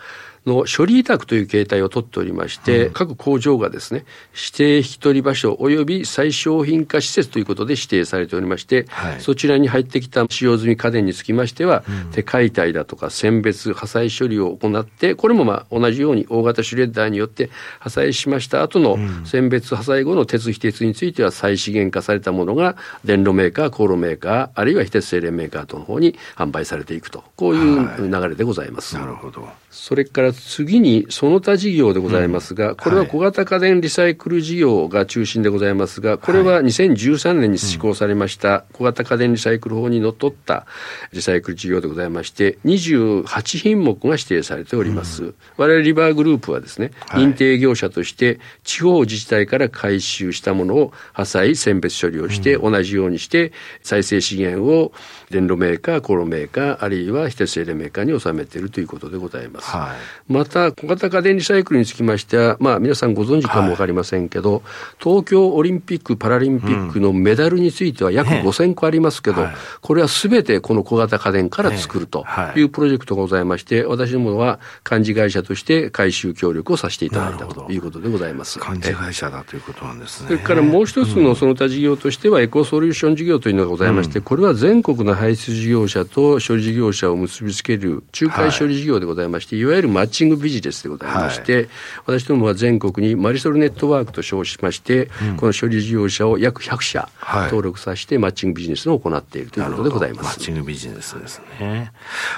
[0.51, 28.97] の処理委託という形態を取っておりまして、うん、各工場がですね、指定引き取り場所及び再商品化施設ということで指定されておりまして、はい、そちらに入ってきた使用済み家電につきましては、うん、手解体だとか選別、破砕処理を行って、これもまあ同じように大型シュレッダーによって破砕しました後の選別、破壊後の鉄非鉄については再資源化されたものが電炉メーカー、航路メーカー、あるいは非鉄製錬メーカーとの方に販売されていくと、こういう流れでございます。
[28.97, 29.49] はい、なるほど。
[29.71, 40.67] それから次にその他事業でございますが、これは小型家電リサイクル事業が中心でございますが、これは2013年に施行されました小型家電リサイクル法にのっとった
[41.13, 45.35] リサイクル事業でございまして、28品目が指定されております。
[45.57, 53.53] 我々リバーグループはですね、認定業者として地方自治体から回収したものを破砕、選別処理をして、同じようにして
[53.83, 54.93] 再生資源を
[55.31, 59.60] 電炉メーカー、コロメーカー、あるいは非鉄製錬メーカーに収めているということでございます。
[59.63, 64.63] はい、また、小型家電リサイクルにつきましては、まあ、皆さんご存知かもわかりませんけど、はい、
[65.03, 72.25] 東京オリンピック・パラリンピックのメダルについては約5000個ありますけど、ね、これはすべてこの小型家電から作ると
[72.57, 72.63] い。
[72.63, 78.59] うプロジェクトがございまして、私どもは幹事会社として回収協力をさせていただいたということでございます。
[78.59, 80.29] 幹事会社だということなんですね。
[80.29, 91.69] それからもう一つのその他事業としては、エコソリューション事業というのがございまして、これは全国の排出事業者と処理事業者を結びつける仲介処理事業でございまして、はい、いわゆるマッチングビジネスでございまして、はい、
[92.07, 97.09] 私どもは全国にマリソルネットワークと称しまして、うん、この処理事業者を約100社
[97.47, 100.25] 登録させて、マッチングビジネスを行っているということでございます。
[100.25, 101.93] マッチングビジネスですね。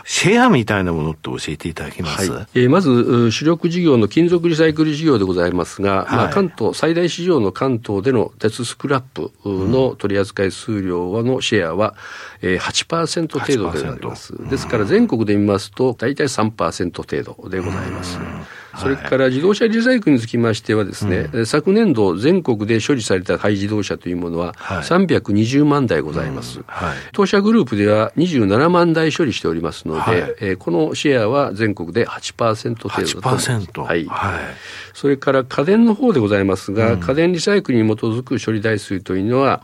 [0.04, 11.94] シェアみたいなものって教えていただけます、はい、えー、まず、主力事業の金属リサイクル事業でございますが、まあ、関東、最大市場の関東での鉄スクラップの取扱数量のシェアは、
[12.40, 14.34] えー、8%程度であります。
[14.48, 18.22] ですから全国で見ますと、大体3%程度でございます。
[18.76, 26.60] それから自動車リサイクルにつきましてはですね、うん、昨年度全国で処理された廃自動車というものは320万台ございます。
[26.66, 33.20] はいはい、当社グループでは27万台処理しておりますので、はい、えー、このシェアは全国で8%程度と。
[33.20, 33.80] 8%?
[33.82, 34.04] はい。
[34.06, 34.40] はい。
[34.94, 39.62] それから家電の方でございますが、うん、家電リサイクルに基づく処理台数というのは、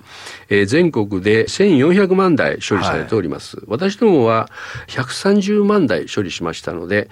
[0.48, 3.62] えー、全国で1400万台処理されております。
[3.66, 4.48] 私どもは
[4.88, 7.08] 130万台処理しましたので、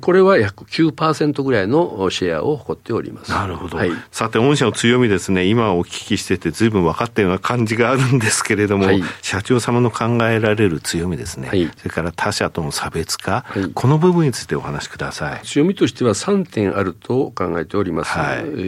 [0.00, 3.30] これは約9%ぐらいのシェアを誇っております。
[3.30, 3.76] なるほど。
[3.76, 13.44] はい、さて、御社の強みですね、今お聞きしてて随分分かったような感じがあるんですけれども、はい、社長様の考えられる強みですね、はい、それから他社との差別化、
[13.74, 15.42] この部分についてお話しください。
[15.44, 18.16] 強みとしては3点あると考えております。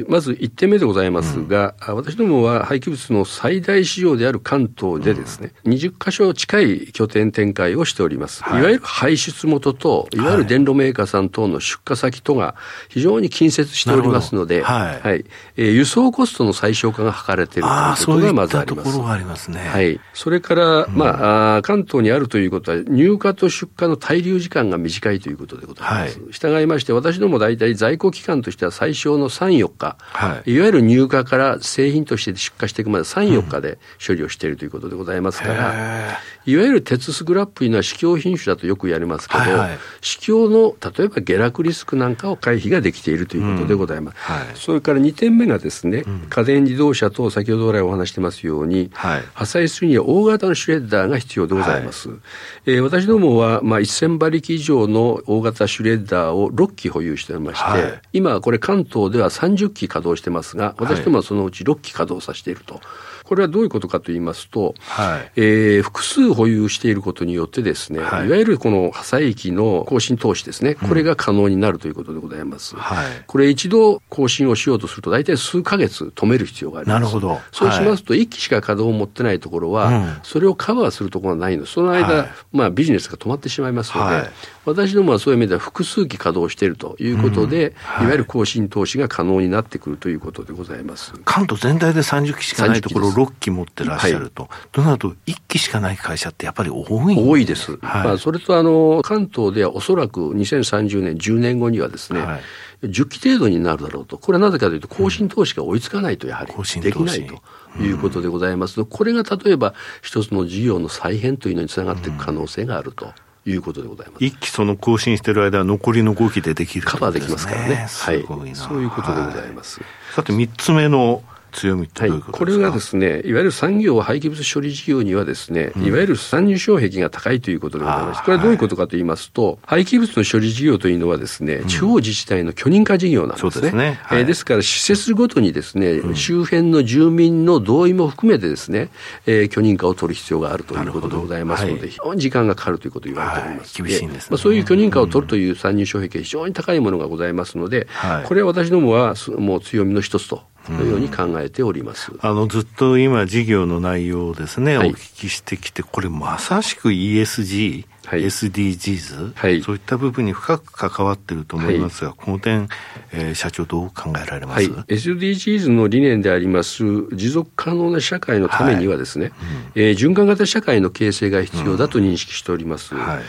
[0.08, 8.42] まず1点目でございますが、うん、私どもは廃棄物の最大市場である関東でですね、うん、20箇所近い拠点展開をしております。
[8.60, 8.66] い。
[8.66, 12.54] わゆる排出元と、いわゆる電炉メーカーさん等の出荷先とが
[12.88, 15.24] 非常に近接しておりますので、はい、はい、
[15.56, 19.00] えー、輸送コストの最小化が図れているということがまずあります。
[19.02, 19.60] ありますね。
[19.60, 20.00] はい。
[20.12, 26.20] それから、うん、まああ、関東にあるということは、入荷と出荷の滞留時間が短いということでございます。
[26.20, 44.14] はい、従いまして、私ども大体在庫期間としては最小の3、4日、はい、いわゆる入荷から製品として出荷していくまで3、4日で処理をしているということでございますから、うん、いわゆる鉄スクラップというのは市況品種だとよくやりますけど、はいはい、市況の例えば下落リスクなんかを回避ができているということでございます。
[44.14, 44.36] うん。
[44.36, 52.08] はい、それから2点目がですね、うん、家電自動車と先ほど来お話してますように、はい、破砕するには大型のシュレッダーが必要でございます。
[52.08, 52.18] はい、
[52.66, 62.80] えー、私どもは、まあ、1000馬力以上の大型シュレッダーを6機保有しておりまして、はい、今これ関東では30機稼働してますが、私どもはそのうち6機稼働させていると。
[63.26, 72.74] これはどういうことかと言いますと、はい、えー、複数保有していることによってですね、はい、いわゆるこの破砕機の更新投資ですね、これが可能になるということでございます。
[72.74, 77.00] うん、はい、これ一度更新をしようとすると、大体数ヶ月止める必要があります。
[77.00, 77.40] なるほど。
[77.52, 81.64] そうしますと、1機しか稼働を持ってないところは、それをカバーするところがないの。
[81.64, 84.30] で、その間、まあビジネスが止まってしまいますので、
[84.64, 87.74] 私どもはそういう意味では複数機稼働しているということで、うん。
[87.76, 91.12] はい、いわゆる更新投資が可能になってくるということでございます。
[91.24, 102.40] 関東全体で30機しかないところ、6機持ってらっしゃると、はい、となると、1機しかない会社ってやっぱり多い多いです、はい、まあ、それとあの関東ではおそらく2030年、10年後にはですね、はい。
[102.82, 113.12] 10機程度になるだろうと、これはなぜかというと、更新投資が追いつかないと、やはりできないということでございます、うん、これが例えば、一つの事業の再編というのにつながっていく可能性があると。
[113.48, 114.24] いうことでございます。
[114.24, 117.74] 一期その更新している間は残りの5期でできる、ね、カバーできますからね。
[117.76, 118.24] はい。
[118.54, 119.80] そういうことでございます。
[119.80, 121.22] はい、さて3つ目の
[121.56, 128.22] 強みってどういうことですか、はい、これがですね、いわゆる産業廃棄物処理事業にはですね、うん、いわゆる参入障壁が高いということでございます。
[128.22, 133.50] これはどういうことかと言いますと、廃棄物の処理事業というのはですね、地方自治体の許認可事業なんですね。
[133.50, 133.98] そうですね。
[134.02, 138.90] はい、えー、ですから、施設ごとにですね、うん、周辺の住民の同意も含めてですね、
[139.26, 143.82] えー、許認可を取る必要があるということでございますので、はい、非常に時間がかかるということを言われております。
[143.82, 147.86] 厳しいんです、ね、まあ、そういう許認可を取るという参入障壁が非常に高いものがございますので、
[148.24, 162.68] これは私どもはもう強みの一つとのように考えております、うん、あのずっと今、事業の内容をですね、はい、お聞きしてきて、これ、まさしく ESG、はい、SDGs、はい、そういった部分に深く関わっていると思いますが、はい、この点、
[163.12, 169.32] えー、社長、どう考えられます、はい、SDGs の理念であります、持続可能な社会のためにはですね、はい。
[169.32, 172.94] うん、えー、循環型社会の形成が必要だと認識しております。
[172.94, 173.22] うんはい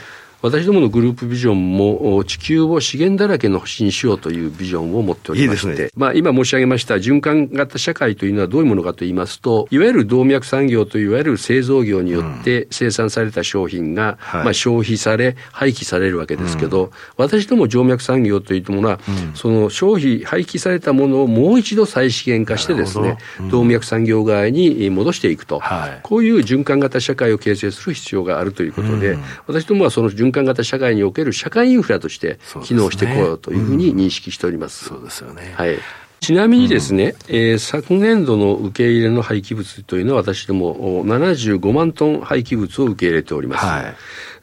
[0.47, 23.17] 私どものグループビジョンも地球を資源だらけの星にしようというビジョンを持っておりまして、いいね、まあ今申し上げました循環型社会というのはどういうものかと言いますと、いわゆる動脈産業といわゆる製造業によって生産された商品が、うん、まあ消費され、廃棄されるわけですけど、うん、私ども静脈産業というものは、うん、その消費、廃棄されたものをもう一度再資源化してですね、
[23.49, 34.85] 動脈産業側に戻していくと、はい、こういう循環型社会を形成する必要があるということで、私どもはその循環型社会における社会インフラとして機能してこようというふうに認識しております。
[34.85, 35.53] そうですよね。
[35.55, 35.77] はい。
[36.19, 43.65] ちなみにですね、うん、えー、昨年度の受け入れの廃棄物というのは私ども75万トン廃棄物を受け入れております。
[43.65, 43.95] はい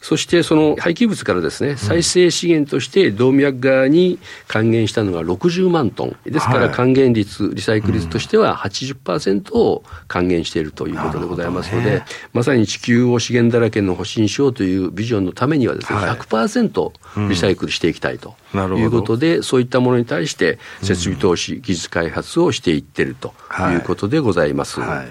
[0.04, 6.16] そしてその廃棄物からですね、再生資源として動脈側に還元したのが60万トン。
[6.26, 23.32] ですから還元率、リサイクル率としては80%を還元しているということでございますので、ね、まさに地球を資源だらけの星にしようというビジョンのためにはですね、100%リサイクルしていきたいということで、そういったものに対して設備投資、技術開発をしていっていると
[23.72, 24.80] いうことでございます。
[24.80, 25.06] はいはい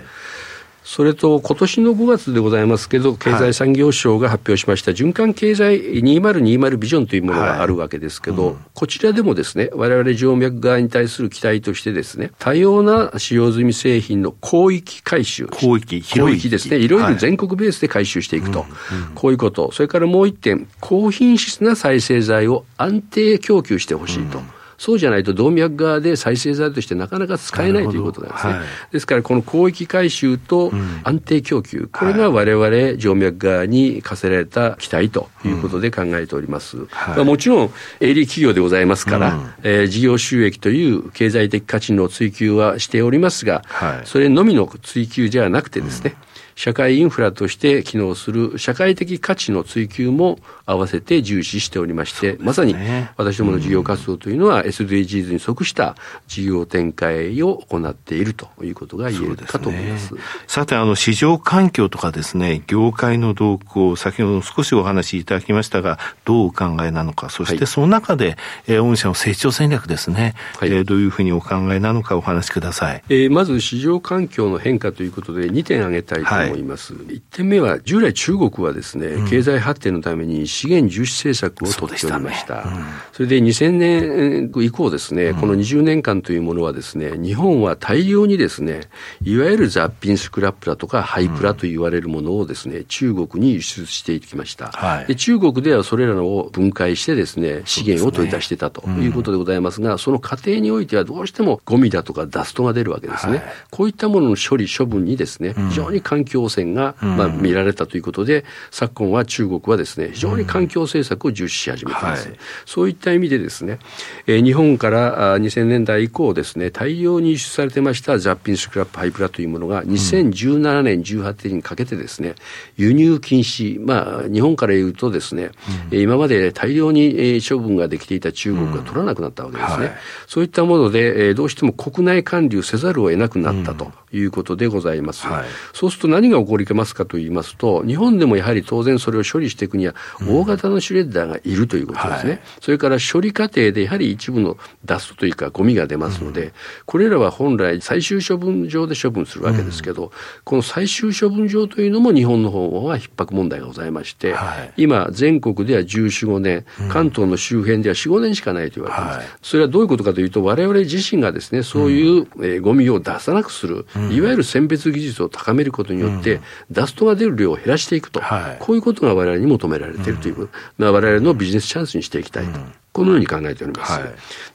[0.83, 15.47] それと今年の5月でございますけど、経済産業省が発表しました循環経済2020ビジョンというものがあるわけですけど、はいうん、こちらでもですね、我々静脈側に対する期待としてですね、多様な使用済み製品の広域回収。
[15.47, 16.77] 広域、広域ですね。
[16.77, 18.59] いろいろ全国ベースで回収していくと。
[18.59, 18.69] はい
[19.15, 19.71] こういうこと。
[19.71, 24.39] それからもう一点、高品質な再生材を安定供給してほしいと。
[24.39, 24.45] うん
[24.77, 28.53] そうじゃないと動脈側で再生剤としてなかなか使えないということなんですね。
[28.53, 30.71] はい、ですから、この広域回収と
[31.03, 36.77] 安定供給、うん、これが我々静脈側に課せられた期待ということで考えております。
[36.77, 46.15] うんはい、まあ、もちろん、営利企業でございますから、うん、えー、事業収益という経済的価値の追求はしておりますが、はい、それのみの追求じゃなくてですね、
[46.55, 52.75] 社会インフラとして機能する社会的価値の追求も合わせて重視しておりまして、ね、まさに
[53.17, 55.95] 私どもの事業活動というのは SDGs に即した
[56.27, 60.07] 事業展開を行っているということが言えるかと思います。
[60.07, 68.37] すね、さて、あの、市場環境とかですね、業界の動向、先ほど少しお話しいただきましたが、どうお考えなのか、そしてその中で、
[68.67, 73.03] はい、御社の成長戦略ですね、はい、えー、どういうふうにお考えなのかお話しください。
[73.09, 76.93] えー、まず市場環境の変化ということで2点挙げたいと思います。
[76.93, 82.63] はい、1点目は、従来中国はですね、うん、経済発展のために資源重視政策を取っておりました。
[82.63, 88.81] そ、ねうん、それで2000年以降ですね、この20年間というものはですね、日本は大量にですね、
[89.23, 94.67] いわゆる雑品スクラップだとかハイプラと言われるものをですね、中国に輸出していきました。
[94.67, 103.33] はい、で中国ではそれらを分解してですね、資源を取り出してたということでございますが、その過程においてはどうしてもゴミだとかダストが出るわけですね。
[103.33, 112.29] はい、こういったものの処理、処分にですね、非常に環境汚染が、まあ、見られたということで、昨今は中国はですね、非常に環境政策を重視し始めています。
[112.29, 113.79] はい、そういった意味でですね、
[114.27, 122.35] えー、日本から2000年代以降ですね、大量に輸出されてました雑品スクラップハイプラというものが2017年、18年にかけてですね、
[122.77, 125.51] 輸入禁止、まあ、日本から言うとですね、
[125.91, 129.75] うん、今まで大量に処分ができていた中国が取らなくなったわけですね。
[129.75, 129.93] うんはい、
[130.27, 135.27] そういったもので、どうしても国内管理をせざるを得なくなったということでございます。
[135.27, 139.95] うんはい、そうすると何が起こりますかと言いますと、日本でもやはり当然それを処理していくには、
[140.27, 142.31] 大型のシュレッダーがいるということですね。
[142.31, 146.53] はい、それから処理過程でやはり一部のダストというかゴミが出ますので、
[146.85, 150.11] これらは本来最終処分場で処分するわけですけど、
[150.43, 159.17] この最終処分場というのも日本の方は逼迫問題がございまして、はい、今全国では14、5年、関東の周辺では4、5年しかないと言われています。
[159.19, 166.41] はい、それはどういうことかというと、我々自身がですね、そういう、えー、ゴミを出さなくする、いわゆる選別技術を高めることによって、
[166.71, 170.35] ダストが出る量を減らしていくと、はい、こういうことが我々に求められているという。
[170.35, 172.59] こと、まあ、我々のビジネスチャンスにしていきたいと、
[172.91, 173.99] このように考えております。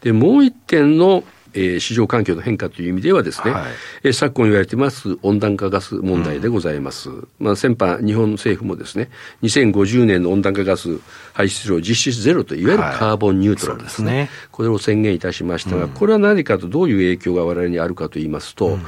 [0.02, 3.64] でもう一点のえー、市場環境の変化という意味ではですね、はい、
[4.04, 7.10] えー、昨今言われてます温暖化ガス問題でございます。
[7.10, 9.10] うん、まあ、先般、日本政府もですね、
[9.42, 11.00] 2050年の温暖化ガス
[11.32, 14.18] 排出量実質ゼロと、いわゆるカーボンニュートラルですね。
[14.18, 14.38] はい、すね。
[14.52, 18.82] これを宣言いたしましたが、うん、これは何かとどういう影響が我々にあるかと言いますと、うん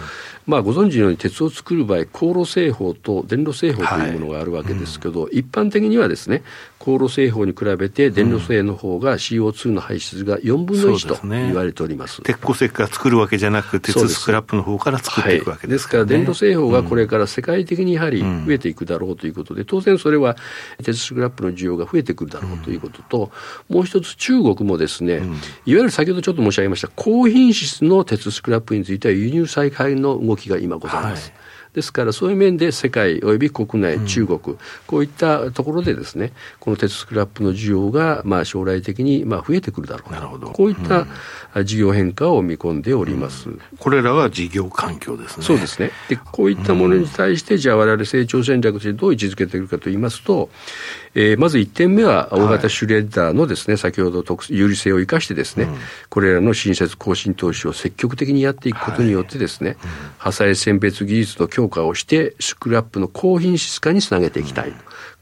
[0.50, 5.30] まあ、ご存知のように鉄を作る場合、航路製法と電路製法というものがあるわけですけど、はい。
[5.30, 6.42] うん、一般的にはですね、
[6.80, 12.22] 航路製法に比べて電路製の方が CO2 の排出が4分の1と言われております。
[12.22, 15.68] 鉄鉱石から作るわけじゃなく、鉄スクラップの方から作っていくわけです、ね。
[15.68, 20.36] はい、ですから、電路製法がこれから世界的にやはり増えていくだろうということで、当然それは
[20.82, 23.30] 鉄スクラップの需要が増えてくるだろうということと、
[23.68, 25.24] もう一つ中国もですね、いわ
[25.66, 31.30] ゆる先ほどちょっと申し上げました高品質の鉄スクラップについては輸入再開の動きが今ございます。
[31.30, 31.40] はい。
[31.74, 40.50] ですからそういう面で世界および国内、中国、うん、こういったところでですねこの鉄スクラップの需要がまあ将来的にまあ増えてくるだろうなるほど。
[40.50, 41.06] こういった
[41.62, 45.44] 事業変化を見込んでおります、うん、これらは事業環境ですね。
[45.44, 45.92] そうですね。
[46.08, 50.50] でこういったものに対して、じゃあ我々成長戦略としてどう位置づけているかといいますと、
[51.14, 55.76] えー、まず1点目は大型シュレッダーのですね、はい、先ほど特有利性を生かしてですね、うん、
[56.08, 59.78] これらの新設更新投資を積極的にやっていくことによってですね、はい。
[59.78, 64.70] うん、破砕選別技術の強化をしてスクラップの高品質化につなげていきたい。
[64.70, 64.74] うん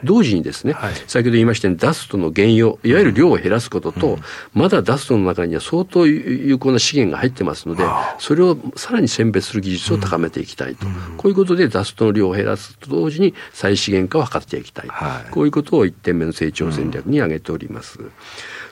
[0.05, 4.21] 同時にですね、はい、先ほど言いましたようにダストの減用、いわゆる量を減らすことと、うん、
[4.55, 7.85] まだダストの中には相当有効な資源が入ってますので、
[8.19, 10.87] それをさらに選別する技術を高めていきたいと。
[10.87, 14.89] うん、こういうことでダストの量を減らすと同時に再資源化を図っていきたい。
[14.89, 17.99] はい、こういうことを1点目の成長戦略に挙げております。
[17.99, 18.13] うん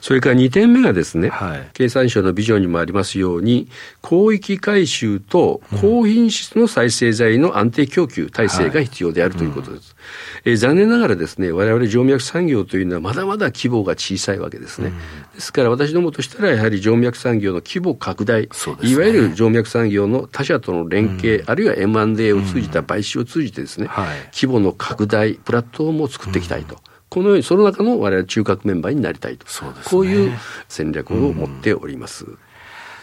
[0.07, 3.67] それから2点目がですね、はい、経産省のビジョンにもありますように、
[4.01, 9.97] 広域回収と高品質の再生材の安定供給体制が必要であるということです。
[9.97, 14.93] はい、えー、残念ながらですね、我々静脈産業というのはまだまだ規模が小さいわけですね。
[15.35, 18.47] ですから私どもとしたらやはり静脈産業の規模拡大、ね、
[18.83, 26.77] いわゆる静脈産業の他社との連携、あるいは M&A を通じた買収を通じてですね、はい、規模の拡大、プラットフォームを作っていきたいと。
[27.09, 29.51] このようにその中の我々中核メンバーになりたいと、ね、
[29.85, 30.37] こういう
[30.67, 32.25] 戦略を持っております。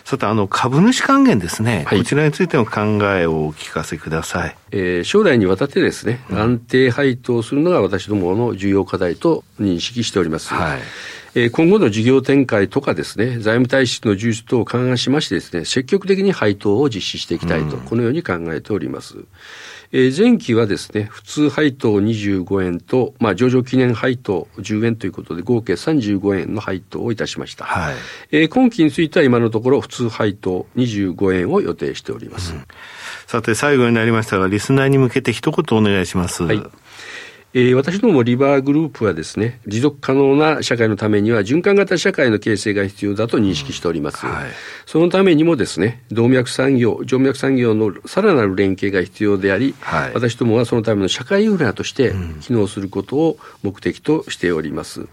[0.05, 2.82] さて、あの、株主還元ですね、はい、こちらについての考
[3.16, 4.57] えをお聞かせください。
[4.70, 10.52] えー、将来にわたってですね、安定配当するのが私どもの重要課題と認識しております。
[10.52, 10.80] はい
[11.36, 19.16] え今後の事業展開とかですね、財務体質の充実等を勘案しましてですね、積極的に配当を実施していきたいと、うん、このように考えております。
[19.93, 27.64] えー、前期はですね、普通配当25円と、まあ、上場記念配当10円ということで、合計35円の配当をいたしました。
[27.64, 27.95] はい、
[28.30, 32.55] えー、今期については今のところ普通配当25円を予定しております。
[32.55, 32.64] うん
[33.26, 36.43] さて、最後になりましたが、リスナーに向けて一言お願いします。
[36.43, 36.62] はい
[37.57, 44.26] えー、私どもリバーグループはですね、持続可能な社会のためには循環型社会の形成が必要だと認識しております。
[44.26, 44.50] うんはい、
[44.86, 55.02] そのためにもですね、動脈産業、静脈産業のさらなる連携が必要であり、はい、私どもはそのための社会インフラとして機能することを目的としております。
[55.02, 55.09] うん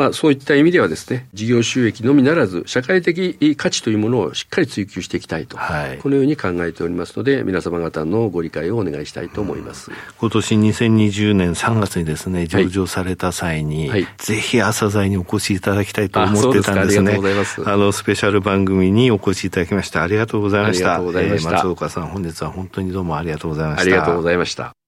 [0.00, 9.90] まあ、そういった意味ではですね、事業収益のみならず、社会的価値というものをしっかり追求していきたいと、はい、このように考えておりますので、皆様方のご理解をお願いしたいと思います。
[9.90, 17.12] うん、今年2020年3月にですね、上場された際に、はい、ぜひ朝鮮にお越しいただきたいと思ってたんですね。
[17.12, 17.70] ありがとうございます。
[17.70, 20.94] あの、スペシャル番組にお越しいただきまして、ありがとうございました。
[20.94, 21.50] ありがとうございました。
[21.50, 23.82] えー、松岡さん、本日は本当にどうもありがとうございました。
[23.82, 24.79] ありがとうございました。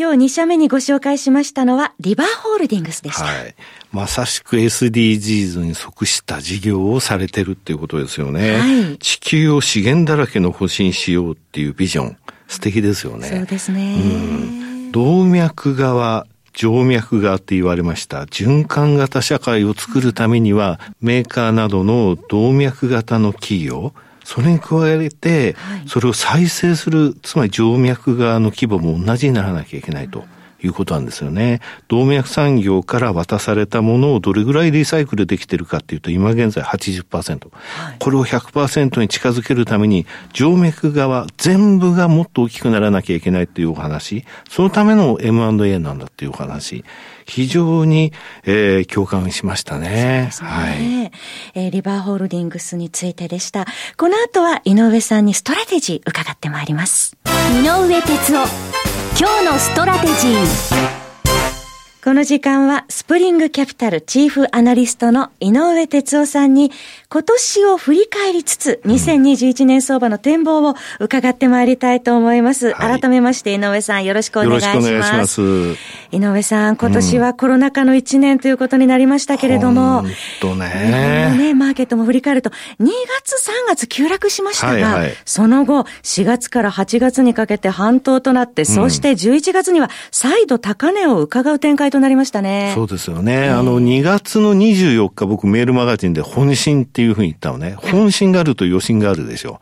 [0.00, 3.24] 今日2社目にご紹介しましたのは、リバーホールディングスでした。
[3.24, 3.54] はい。
[3.92, 8.56] まさしく SDGs に即した事業をされてるっていうことですよね。
[8.56, 8.96] はい。
[8.96, 12.16] 地球を資源だらけの星にしようっていうビジョン。
[12.48, 13.28] 素敵ですよね。
[13.28, 13.96] そうですね。
[13.96, 13.98] う
[14.88, 14.92] ん。
[14.92, 18.22] 動脈側、静脈側って言われました。
[18.22, 23.92] 循環型社会を作るためには、メーカーなどの動脈型の企業、
[24.32, 25.56] それに加えて、
[25.88, 30.24] それを再生する、つまり静脈側の規模も同じにならなきゃいけないと。
[30.62, 31.60] いうことなんですよね。
[31.88, 37.48] 動脈産業から渡されたものをどれぐらいリサイクルできてるかっていうと、今現在80%。
[37.50, 44.24] はい、これを100%に近づけるために、静脈側全部がもっと大きくならなきゃいけないっていうお話。
[44.48, 46.84] そのための M&A なんだっていうお話。
[47.26, 48.12] 非常に、
[48.44, 49.88] えー、共感しましたね。
[49.88, 51.12] ねはい。
[51.54, 53.66] えー、リバーホールディングスについてでした。
[53.96, 57.16] この後は井上さんにストラテジー伺ってまいります。
[57.52, 58.46] 井上哲夫、
[59.20, 60.99] 今日のストラテジー。
[62.02, 66.72] この時間はスプリングキャピタルチーフアナリストの井上哲夫さんに
[67.10, 72.72] 今年を振り返りつつ2021年相場の展望を伺ってまいりたいと思います。
[72.72, 74.88] はい、改めまして井上さんよろしくお願いします。
[74.90, 75.90] よろしくお願いします。
[76.12, 80.02] 井上さん、今年はコロナ禍の1年ということになりましたけれども、
[80.40, 80.66] とね。
[80.68, 82.54] 日本のね、マーケットも振り返ると2
[83.22, 92.72] 月3月急落しましたが、はいはい、その後4月から8月にかけて半島となって、そして11月には再度高値を伺う展開となりましたね。
[92.74, 93.48] そうですよね。
[93.48, 97.74] あの、2月の24日、僕メールマガジンで本心っていうふうに言ったのね。
[97.76, 99.60] 本心があると余震があるでしょ。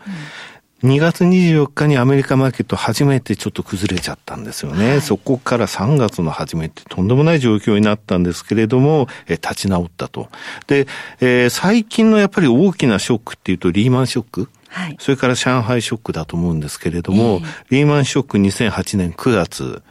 [0.82, 4.90] うん、2月24日にアメリカマーケット初めてちょっと崩れちゃったんですよね。
[4.90, 10.28] はい、そこから3月の初めってとんでもない状況になったんですけれども、え立ち直ったと。
[10.66, 10.86] で、
[11.20, 14.48] えー、最近のやっぱり大きなショックっていうとリーマンショック？
[14.68, 19.82] はい、それから上海ショックだと思うんですけれども、えー、リーマンショック2008年9月、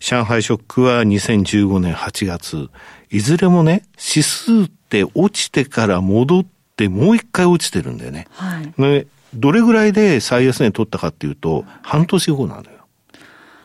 [0.00, 2.68] 上海ショックは2015年8月。
[3.10, 6.44] いずれもね、指数って落ちてから戻っ
[6.76, 8.26] てもう一回落ちてるんだよね。
[8.30, 8.72] はい。
[8.80, 12.70] ね、どれぐらいで最安値取ったかっていうと、半年後なのよ。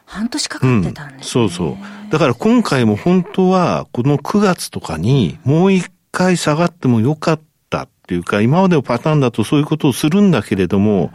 [0.05, 1.77] 半年かかってたんです、ねうん、そうそ
[2.09, 2.11] う。
[2.11, 11.11] だから今回も本当は、この9月とかにもう一回下がってもよかったっていうか、今までのパターンだとそういうことをするんだけれども、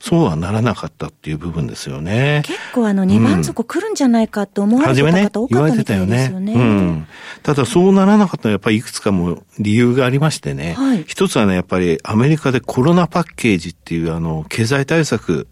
[0.00, 2.40] そうはならなかったっていう部分ですよね。
[2.46, 6.54] 結構あの二番底来るんじゃないかと思われてた方多かったみたいですよね。
[6.54, 7.06] ねうん。
[7.42, 10.72] ただそうならなかったのはやっぱりいくつかも理由がありましてね。
[10.72, 15.48] はい、一つはね、やっぱりアメリカでコロナパッケージっていうあの経済対策、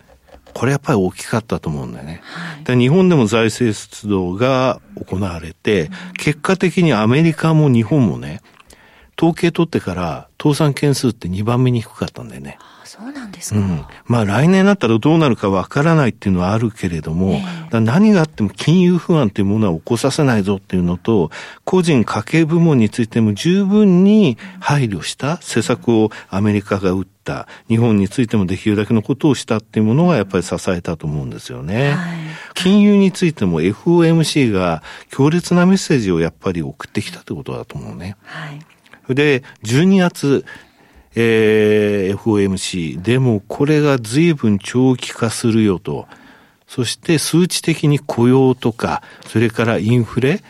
[0.54, 2.22] これやっぱり大きかったと思うんだよね。
[2.64, 8.40] はい、日本でも財政出動が行われて、うん、結果的にアメリカも日本もね、
[9.18, 12.56] 統計取ってから倒産件数って2番目に低かったんだよね。
[12.88, 13.60] そうなんですか？
[13.60, 13.84] うん。
[14.06, 21.30] まあ来年になったらどうなるかわからないっていうのはあるけれども、えー、何があっても金融不安っていうものは起こさせないぞっていうのと、
[21.64, 27.46] 個人家計部門についても十分に配慮した施策をアメリカが打った。
[27.68, 31.92] 日本についてもできるだけのことをしたっていうものがやっぱり支えたと思うんですよね。
[31.92, 32.18] はい、
[32.54, 38.16] 金融についても FOMC が強烈なメッセージをやっぱり送ってきたってことだと思うね。
[38.24, 39.14] はい。
[39.14, 40.46] で、12月、
[41.20, 43.02] えー、FOMC。
[43.02, 46.06] でもこれが随分長期化するよと。
[46.68, 50.42] そして数値的に雇用とか、それからインフレ、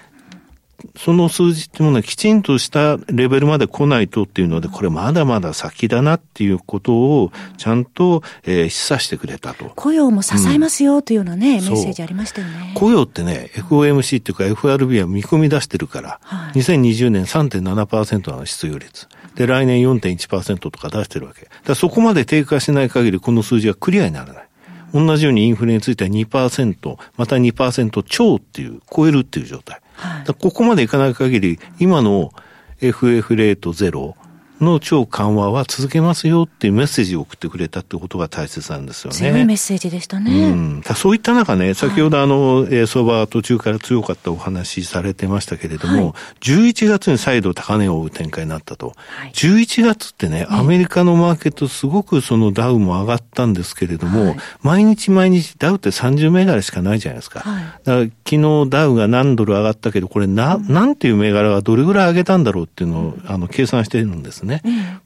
[0.96, 9.72] その数字っていうものはきちんとしたレベルまで来ないとっていうので、これまだまだ先だなっていうことをちゃんと、えー、示唆してくれたと。
[9.74, 12.72] 雇用も支えますよというようなね、うん、メッセージありましたよね。
[12.74, 19.08] 雇用ってね、FOMC っていうか FRB は見込み出してるから、はい、2020年3.7%の失業率。
[19.38, 21.48] で、来年4.1%とか出してるわけ。
[21.64, 24.48] だそこまで低下しない限りこの数字はクリアにならない。
[24.92, 29.80] 同じようにインフレについては2%、また2%超っていう、超えるっていう状態。
[29.94, 32.32] はい、ここまでいかない限り、今の
[32.80, 34.16] FF レートゼロ
[34.60, 39.16] の超緩和は続けますよっていうメッセージを送ってくれたってことが大切なんですよね。
[39.16, 40.50] 強いメッセージでしたね。
[40.50, 48.94] うん、そういった中ね、先ほどあの、はい、相場は途中から強かったお話されてましたけれども、はい、11月に再度高値を追う展開になったと。
[49.06, 57.40] はい、11月ってね、アメリカのマーケットすごくそのダウも上がったんですけれども、はい、毎日毎日ダウって30銘柄しかないじゃないですか。
[57.40, 64.47] はい、だから昨日ダウが何ドル上がったけど、これな、なんていう銘柄がどれぐらい上げたんだろうっていうのを、あの、計算してるんですね。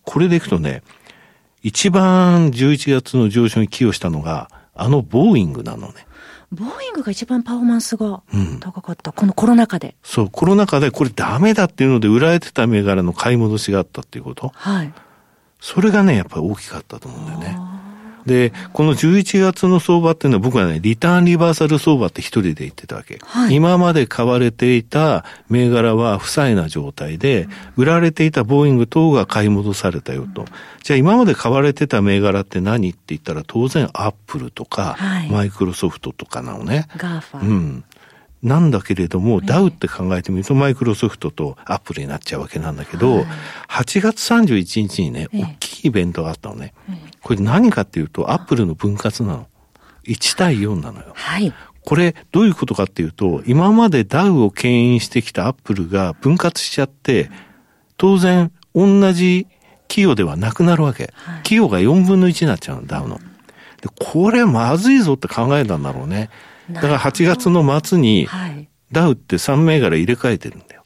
[0.04, 0.82] これでいくとね、
[1.62, 6.06] 一番11月の上昇に寄与したのが、あのボーイングなのね。
[6.50, 8.22] ボーイングが一番パフォーマンスが
[8.60, 9.94] 高かった、うん、このコロナ禍で。
[10.02, 14.50] そう、コロナ禍でこれダメだっていうので売られてた銘柄の買い戻しがあったっていうこと。
[14.54, 14.92] はい。
[15.60, 17.56] それがね、やっぱり大きかったと思うんだよね。
[18.26, 23.18] で、この11月の相場っていうのは僕はね、リターンリバーサル相場って一人で言ってたわけ。
[23.22, 30.46] はい、今まで買われていた銘柄は負債な状態で、売られていたボーイング等が買い戻されたよと。
[30.82, 36.86] じゃあ今まで買われてた銘柄って何って言ったら当然アップルとか、はい、マイクロソフトとかなのね。
[36.96, 37.40] GAFA。
[37.40, 37.84] うん。
[38.42, 43.24] なんだけれども、ダウって考えてみると、マイクロソフトとアップルになっちゃうわけなんだけど、
[43.68, 46.74] 8月31日にね、大きいイベントがあったのね。
[47.22, 49.46] これ何かっていうと、アップルの分割なの。
[50.04, 51.12] 1対4なのよ。
[51.14, 51.52] はい。
[51.84, 57.30] これ、どういうことかっていうと、今までダウを牽引してきたアップルが分割しちゃって、
[57.96, 59.46] 当然、同じ
[59.88, 61.12] 企業ではなくなるわけ。
[61.14, 63.18] はい、企業が4分の1になっちゃうの、ダウの。
[63.18, 66.30] で、これまずいぞって考えたんだろうね。
[66.70, 68.28] だから8月の末に、
[68.92, 70.82] ダウって3銘柄入れ替えてるんだよ。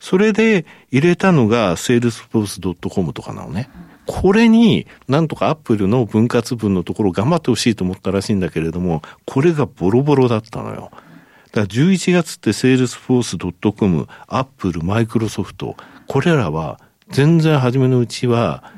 [0.00, 3.70] それで入れたのが、 Salesforce .com とかなのね。
[4.06, 10.90] これに、なんとかアップルの分割分のところ頑張ってほしいと思ったらしいんだけれども、これがボロボロだったのよ。
[10.92, 15.76] だから11月ってセールスフォース .com、アップル、マイクロソフト、
[16.06, 16.80] これらは
[17.10, 18.72] 全然初めのうちは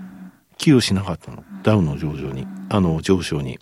[0.59, 1.43] 寄与しなかったの。
[1.63, 3.59] ダウの上場に、あの上昇に。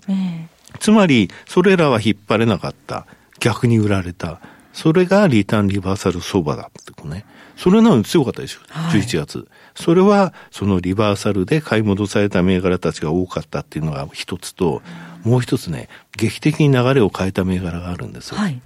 [0.80, 3.06] つまり、それらは引っ張れなかった。
[3.40, 4.40] 逆に売られた。
[4.72, 7.24] それがリターンリバーサル相場だってこね。
[7.56, 8.60] それなのに強かったでしょ。
[8.68, 9.48] はい、11月。
[9.74, 14.82] それは、そのリバーサルで買い戻された銘柄たちが多かったっていうのが一つと、
[15.22, 18.36] もう一つね、劇的に流れを変えた銘柄があるんですよ。
[18.36, 18.60] はい、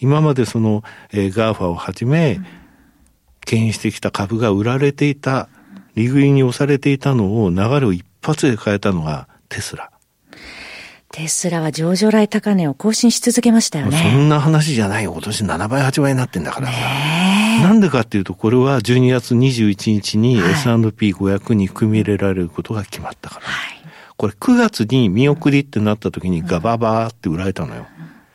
[0.00, 2.40] 今までその、えー、 GAFA をはじめ、
[3.44, 5.48] 牽引してきた株が売られていた、
[5.94, 9.90] 利食いに押されていたのを流れを一発で変えたのがテスラ。
[11.12, 14.10] テスラは上場来高値を更新し続けましたよね。
[14.12, 15.12] そんな話じゃないよ。
[15.12, 16.72] 今年7倍、8倍になってんだからさ。
[17.62, 23.46] なんでかっていうと、これは12月21日に S&P500 に組み入れられることが決まったから。
[23.46, 23.78] はい、
[24.16, 27.86] これ9月に見送りってなった時にガババーって売られたのよ。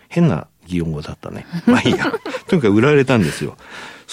[0.09, 1.45] 変な擬音語だったね。
[1.67, 2.11] まあいいや。
[2.47, 3.57] とにかく売られたんですよ。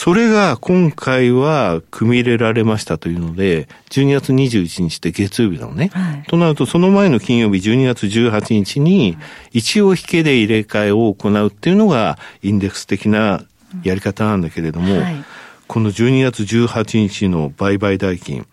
[0.00, 5.90] それが今回は組み入れられましたというので、12月21日って月曜日なのね。
[5.92, 9.18] はい、となると、その前の金曜日12月18日に、
[9.50, 13.42] 一応引けで入れ替えを行うっていうのが、インデックス的な
[13.82, 15.24] やり方なんだけれども、はい、
[15.66, 18.46] この12月18日の売買代金、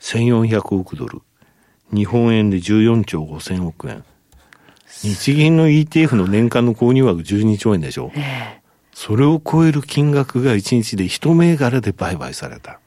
[0.00, 1.20] 1400億ドル。
[1.92, 4.02] 日本円で14兆5000億円。
[5.02, 8.10] 日銀の ETF の年間の購入枠12兆円でしょ。
[8.14, 8.63] えー
[8.94, 12.80] それを超える金額が1日で一銘柄で売買された。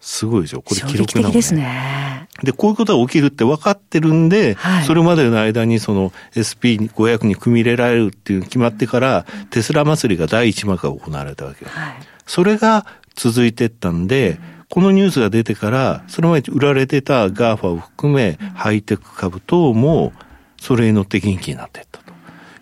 [0.00, 0.62] すごいでしょ？
[0.62, 2.28] これ記録なの、ね、ですね。
[2.44, 11.70] で、こういうことが起きるって分かってるんで、はい、それまでの間にその SP500 に組み入れられるっていう決まってから、テスラ祭りが第一幕が行われたわけよ。
[11.72, 11.94] はい、
[12.26, 14.38] それが続いてったんで、
[14.70, 20.12] このニュースが出てから、その前に売られてた GAFA を含め、ハイテク株等も、
[20.60, 22.00] それに乗って元気になっていった。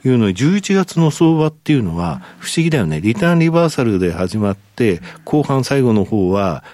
[0.07, 3.01] いうのに、11月の相場っていうのは不思議だよね。
[3.01, 6.65] リターンリバーサルで始まって、後半最後の方は、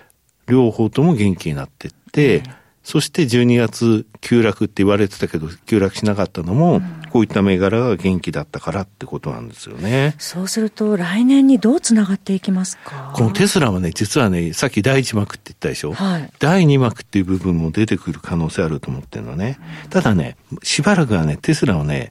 [0.47, 2.43] 両方とも元気になってって、
[2.83, 10.17] そして12月急落って言われてたけど、急落しなかったのも、こういった銘柄が元気だったからってことなんですよね。
[10.19, 13.13] そうすると、来年にどうつながっていきますか？
[13.15, 19.61] このテスラはね、実はね、さっき第1幕って言ったでしょ、はい、第2幕っていう部分も出てくる可能性あると思ってるのね。
[19.91, 22.11] ただね、しばらくはね、テスラをね、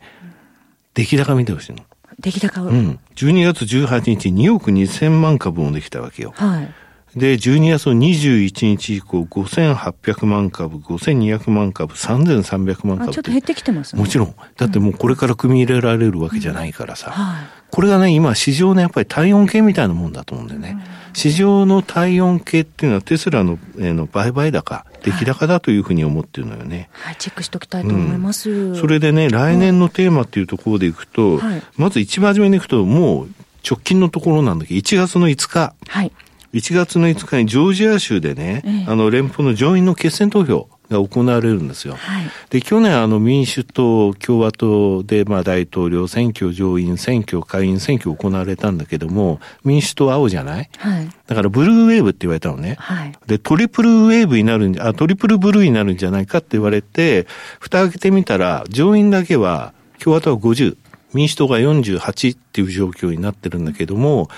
[0.94, 1.80] 出来高見てほしいの。
[2.20, 3.00] 出来高うん。
[3.16, 6.34] 12月18日2億2000万株もできたわけよ。
[6.36, 6.74] はい。
[7.16, 13.12] で、12月の21日以降、5800万株、5200万株、3300万株。
[13.12, 14.02] ちょっと減ってきてますね。
[14.02, 14.36] もちろん。
[14.56, 17.08] だってもうこれから組み入れられるわけじゃないからさ。
[17.08, 20.78] うんはい、これがね、今市場のやっぱり体温計みたいなもんだと思うんだよね。
[21.10, 26.90] うん、市場の体温計っていうのはテスラの,、えー、の売買高、出来高だというふうに思ってるのよね。
[26.92, 28.50] はい、チェックしておきたいと思います。
[28.50, 33.30] うん、それでね、来年のテーマっていうところでいくと、はい、まず一番初めにいくと、もう
[33.70, 34.74] 直近のところなんだけ？
[34.74, 35.74] ど、1月の5日。
[35.88, 36.12] はい。
[36.54, 41.96] 1月の5日にジョージア州でね、ええ、あの連邦の上院の決選投票が行われるんですよ。
[41.96, 52.76] はい、で、去年あの民主党、共和党でまあ大統領選挙、上院選挙、下院選挙行われたんだけども、民主党青じゃない、はい、だからブルーウェーブって言われたのね。
[52.80, 57.26] はい、で、トリプルウェーブになるんじゃ、あ、トリプルブルーになるんじゃないかって言われて、
[57.60, 60.76] 蓋開けてみたら、上院だけは共和党は50、
[61.14, 64.36] 民主党が48っていう状況になってるんだけども、あ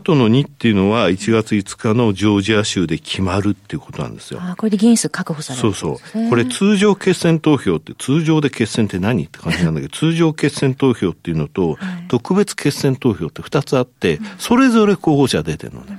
[0.00, 4.40] との2っていうのは1月5日のジョージア州で決まるっていうことなんですよ。
[4.42, 6.28] あこれで議員数確保される、ね、そうそう。
[6.28, 11.78] これ通常決選投票って、通常で決選って何って感じなんだけど、 通常決選投票っていうのと、
[12.08, 15.98] 特別決選投票って2つあって、それぞれ候補者出てるのね。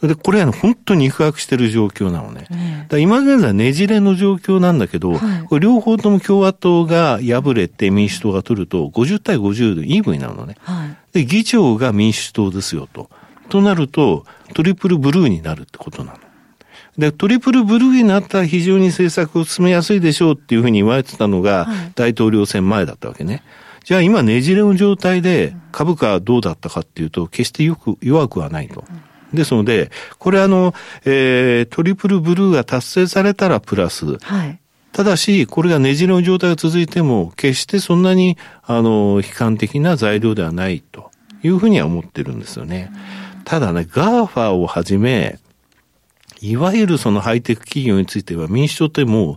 [0.00, 2.86] で、これは本当に肉薄してる状況なのね。
[2.88, 10.56] だ今現在ねじれの状況なんだけど、はい、これ両方とも共和党が敗れて民主党が取ると、50対50でイーブンになるのね。
[10.62, 13.10] はいで、議長が民主党ですよと。
[13.48, 16.18] となると、トリプルブルーになるってことなの。
[16.98, 23.42] で、トリプルブルーになったら非常に政策を進めやすいでしょうっていうふうに言われてたのが、大統領選前だったわけね。
[23.84, 28.84] じゃあ今ねじれの状態で株価はどうだったかっていうと、決してよく弱くはないと。
[29.32, 34.60] ですので、これあの、えー、トリプルブルーが達成されたらプラス、はい、
[34.92, 41.10] ただし、これがねじれの状態が続いても、決してそんなに、あの、悲観的な材料ではないと
[41.42, 42.90] いうふうには思ってるんですよね。
[43.44, 45.38] ただね、 GAFA をはじめ、
[46.42, 49.36] いわゆるそのハイテク企業については民主党ってもう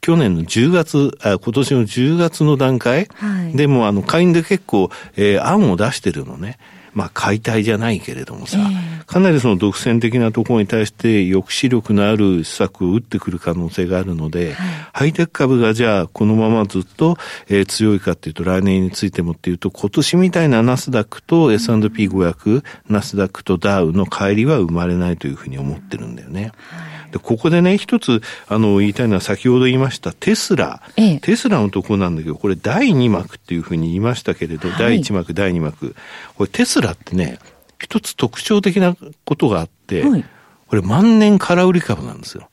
[0.00, 6.58] 去年の10月、あ今年の10月の段階、はい、でもあの下院で結構、えー、案を出してるのね。
[6.98, 14.54] まあ解体じゃないけれどもさ、えー、かなりその独占的なところに対して抑止力のある施策を打ってくる可能性があるので、はい、
[14.92, 26.50] ハイテク株がじゃあこのままずっと、えー、強いかっていうと来年についてもっていうと今年みたいなナスダックと S&P500、うん、ナスダックとダウの乖離は生まれないというふうに思ってるんだよね。
[26.56, 30.82] はいで、ここでね、一つ、あの、言いたいのは先ほど言いましたテスラ。
[30.96, 35.94] ええ、テスラのところなんだけど、これ第2幕っていうふうに言いましたけれど、はい、第1幕、第2幕。
[36.36, 37.38] これテスラってね、
[37.80, 40.24] 一つ特徴的なことがあって、はい、
[40.66, 42.50] これ万年空売り株なんですよ。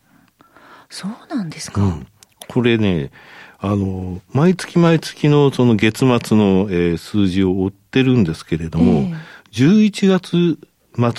[0.89, 2.08] そうなんですか、うん、
[2.47, 3.12] これね、
[3.60, 10.60] あの、毎月毎月のその月末の、えー、数字を追ってるんですけれども、えー、11月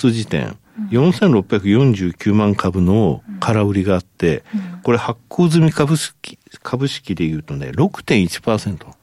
[0.01, 0.57] 末時点、
[0.91, 4.43] 4649万株の空売りがあって、
[4.83, 8.97] これ発行済み株式、株式で言うとね、6.1%。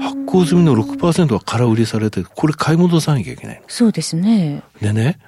[0.00, 4.62] 発行済みの6%は空売りされてこれ買い戻さなきゃいけないそうですね。
[4.80, 5.18] でね、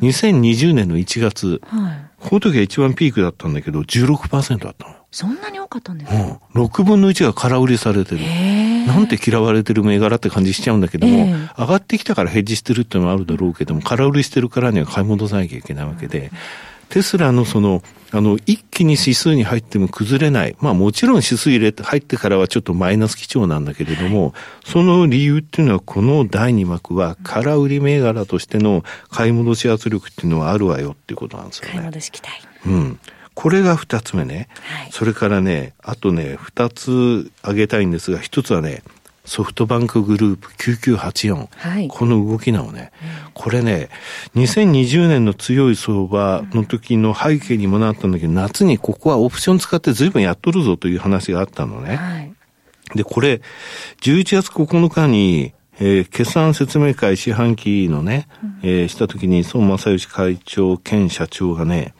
[0.00, 4.94] 2020年の1月、はい、この時は一番ピークだったんだけど、16%だったの。
[5.10, 8.22] そんなに多かったんですか、うん、6分の1が空売りされてる。
[8.86, 11.26] なんて嫌われてる銘柄って感じしちゃうんだけども、
[11.58, 16.30] 上がってきたからヘッジしてるってのもあるだろうけども、空売りしてるからには買い戻さなきゃいけないわけで、
[16.92, 20.54] テスラのその、あの、一気に指数に入っても崩れない。
[20.60, 24.34] まあもちろん指数入れて入ってからはちょっとマイナス基調なんだけれども、
[24.66, 31.72] その理由っていうのはこの第2幕は空売り銘柄としての買い戻し圧力っていうのはあるわよっていうことなんですよね。
[31.72, 32.34] 買い戻し期待。
[32.66, 32.98] うん。
[33.34, 34.48] これが二つ目ね。
[34.60, 38.82] はい、それからね、あとね、二つ挙げたいんですが、一つはね、
[39.24, 40.50] ソフトバンクグループ
[40.96, 42.90] 9984、はい、この動きなのね、
[43.26, 43.88] うん、これね、
[44.34, 51.96] 2020年の強い相場の時の背景にもなったんだけど、夏にここはオプション使って随分やっとるぞという話があったのね。
[51.96, 52.32] はい、
[52.96, 53.40] で、これ、
[54.00, 58.28] 11月9日に、えー、決算説明会四半期のね、
[58.62, 61.94] えー、した時に孫正義会長兼社長がね、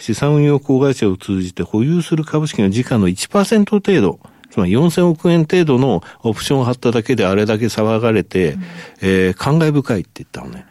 [0.00, 4.18] 資産運用子会社を通じて保有する株式の時価の1%程度、
[4.50, 8.62] つまり4000億円程度のオプションを貼っただけであれだけ騒がれて、うん、
[9.02, 10.66] えー、感慨深いって言ったのね。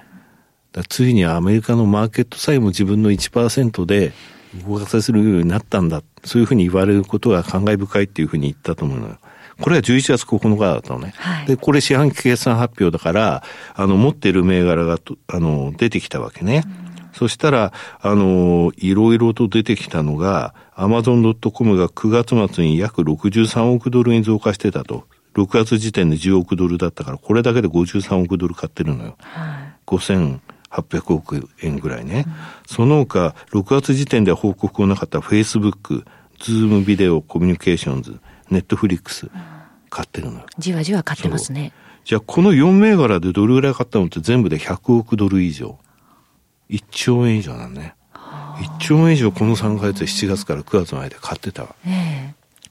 [0.87, 4.13] ついにアメリカのマーケットさえも自分の1%で
[4.67, 6.03] 動かさせるようになったんだ。
[6.23, 9.17] そういうふうに言われることが感慨深いっていうふうに言ったと思うのよ。
[9.61, 11.13] これは11月9日だったのね。
[11.17, 13.43] はい、で、これ四半期決算発表だから、
[13.75, 16.63] あの、持っている銘柄があの、出てきたわけね。
[16.83, 25.05] うんそしたら、あの、いろいろと出てきたのが、アマゾンドットコムが9月末に約63億ドルに増加してたと。
[25.35, 29.15] 6月時点で10億ドルだったから、これだけで53億ドル買ってるのよ。
[29.19, 32.25] はい、5800億円ぐらいね。
[32.27, 32.33] うん、
[32.65, 36.05] その他、6月時点では報告をなかったフェイスブック、
[36.39, 39.29] ズームビデオコミュニケーションズ、ネットフリックス、
[39.89, 40.45] 買ってるのよ。
[40.57, 41.73] じわじわ買ってますね。
[42.05, 45.77] じゃあ、この4銘柄でどれぐらい買ったのって全部で100億ドル以上。
[46.69, 47.95] 1兆円以上なんね。
[48.13, 51.75] 1兆円以上この3ヶ月7月から9月の間買ってたわ。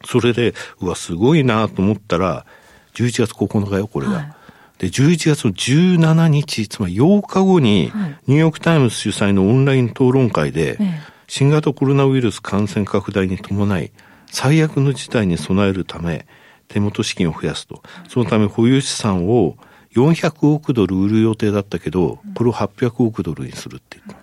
[0.05, 2.47] それで、うわ、すごいなと思ったら、
[2.95, 4.13] 11月9日よ、これが。
[4.13, 4.33] はい、
[4.79, 7.93] で、11月の17日、つまり8日後に、
[8.27, 10.79] ニューヨークタイムズ主催のオンライン討論会で、
[11.27, 13.91] 新型コロナウイルス感染拡大に伴い、
[14.31, 16.27] 最悪の事態に備えるため、
[16.69, 17.83] 手元資金を増やすと。
[18.09, 19.57] そのため保有資産を
[19.99, 24.17] 400億ドル売る予定だったけど、これを800億ドルにするって言った。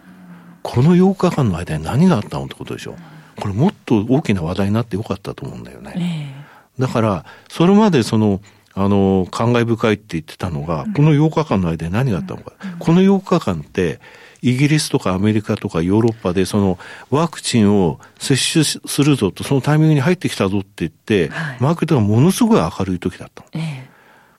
[0.63, 2.95] この8日間の間に何があったのってことでしょ。
[3.39, 6.45] これもっと大きな話題になってよかったと思うんだよね。
[6.79, 8.41] だから、それまでその、
[8.73, 12.53] あの、感慨深いって言ってたのが、この8日間の間に何があったのか。
[12.79, 13.99] この8日間って、
[14.41, 16.77] イギリスとかアメリカとかヨーロッパでその
[17.09, 23.47] ワクチンを接種するぞと、そのタイミングに入ってきたぞって言って、マーケットがものすごい明るい時だったの。
[23.53, 23.84] え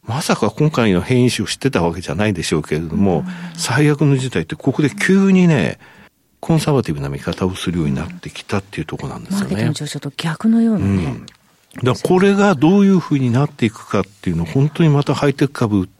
[0.06, 3.24] まさか今回の変異種を知ってたわけじゃないでしょうけれども、
[3.56, 5.78] 最悪の事態ってここで急にね、
[6.40, 9.72] コンサバティブな見方をするようになってきたっていうところなんですよね。
[10.00, 11.04] と逆のようなね。
[11.04, 11.26] うん
[11.82, 15.90] だこれがどういうふうになっていくかっていうのを本当にまたハイテク株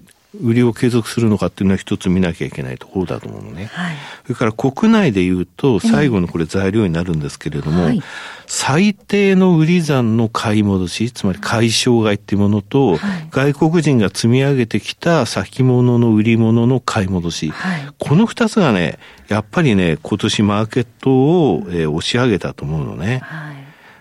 [0.40, 3.66] 売りを継続するのかっていうのは一つ見なきゃいけないところだと思うのね。
[3.66, 8.02] はい、それから国内で言うと、最後のこれ材料になるんですけれども、はい、
[8.46, 17.52] 最低の売り算の買い戻し、つまり買い障害っていうものと、はい、外国人が積み上げてきた先物の売り物の買い戻し、
[17.98, 23.22] この二つがね、やっぱりね、今年マーケットを、えー、押し上げたと思うのね。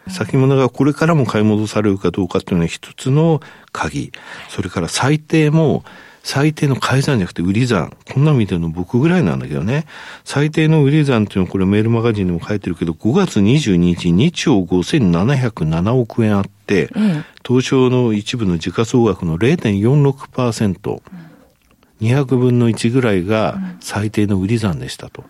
[0.07, 4.11] 先物がこれからも買い戻されるかどうかっていうのは一つの鍵。
[4.49, 5.83] それから最低も
[6.25, 7.95] 最低の買い算じゃなくて売り算。
[8.11, 9.85] こんなの見てるの僕ぐらいなんだけどね。
[10.23, 16.89] 最低の売り算っていうのはこれメールマガジンでも書いてるけど、5月22日2兆5707億円あって、
[17.47, 21.03] 東証の一部の時価総額の0.46%、
[22.01, 25.23] 200分の1ぐらいが最低の売り算でしたと。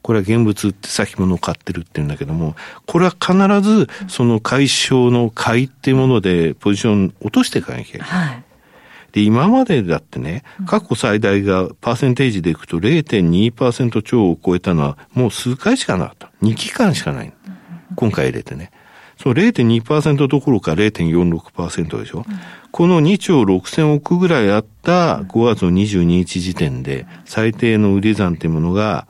[0.00, 8.08] これは現物って先物を買ってるって言うんだけども、これは必ずその解消の買いっていうものでポジション落としていかなきゃいけない。
[8.08, 8.47] はい
[9.12, 16.30] で、今までだってね、過去最大がパーセンテージでいくと0.2%超を超えたのはもう数回しかなかった。
[16.42, 17.32] 2期間しかない。
[17.96, 18.70] 今回入れてね。
[19.20, 22.24] その0.2%どころか0.46%でしょ、う、
[22.70, 29.08] この2兆6000億ぐらいあった5月の22日時点で最低の売り算っていうものが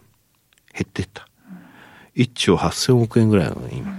[0.73, 1.29] 減っていった。
[2.17, 3.93] 1兆8000億円ぐらいなの、今。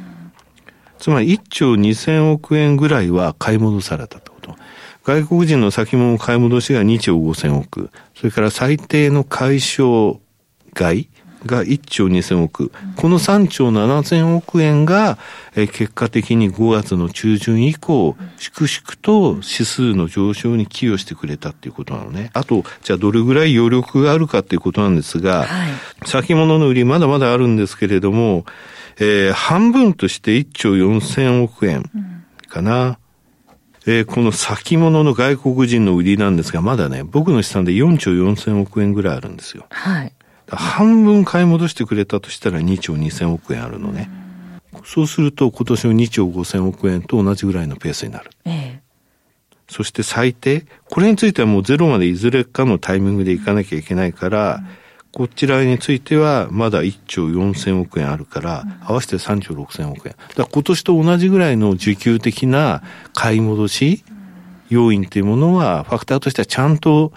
[0.97, 4.33] つまり1兆2000億円ぐらいは買い戻されたと。
[5.09, 7.89] 外国人の先物買い戻しが2兆5000億。
[8.15, 10.19] それから最低の解消
[10.75, 11.09] 外
[11.47, 12.71] が1兆2000億。
[12.95, 15.17] この3兆7000億円が、
[15.55, 22.29] え結果的に5月の中旬以降、粛々と指数の上昇に寄与してくれたっていうことなのね。
[22.33, 25.71] あと、じゃあどれぐらい余力があるかっていうことなんですが、はい、
[26.05, 28.45] 先物の売りまだまだあるんですけれども、
[28.99, 31.89] えー、半分として1兆4000億円
[32.47, 32.99] かな。
[33.91, 39.65] えー、この先物の外国人の売りなんですが、まだね、僕の資産で4兆4千億円ぐらいあるんですよ。
[39.71, 40.13] はい。
[40.47, 44.07] 半分買い戻してくれたとしたら2兆2千億円あるのね。
[44.85, 48.29] そうすると今年の2兆5千億円と同じぐらいのペースになる。
[48.45, 48.81] ええ。
[49.67, 54.67] そして最低、これについてはもうゼロまでいずれかのタイミングでいかなきゃいけないから、うん
[55.11, 60.15] こちらについてはまだ1兆4000億円あるから、合わせて3兆6000億円。
[60.29, 62.83] だから今年と同じぐらいの需給的な
[63.13, 64.03] 買い戻し
[64.69, 67.11] 要因というものは、ファクターとしてはちゃんと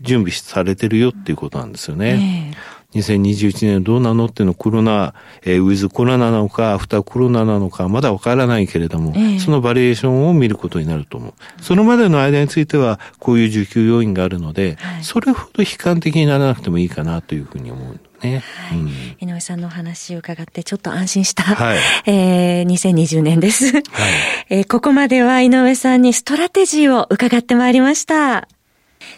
[0.00, 2.54] 準備されてるよっていうことなんですよね。
[2.94, 11.62] 2021年どうなのっていうのコロナ、えー、ウィズコロナなのか、アフターコロナなのか、まだわからないけれども、えー、そのバリエーションを見ることになると思う。
[11.62, 18.00] そのまでの間については、こういう需給要因があるので、はい、それほど悲観的にならなくてもいいかなというふうに思う。
[18.24, 18.42] ね。
[18.68, 18.88] はい、うん、
[19.20, 23.82] 井上さんのお話を伺ってちょっと安心した、はい、えー、2020年です、はい
[24.48, 24.66] えー。
[24.66, 28.48] ここまでは井上さんにストラテジーを伺ってまいりました。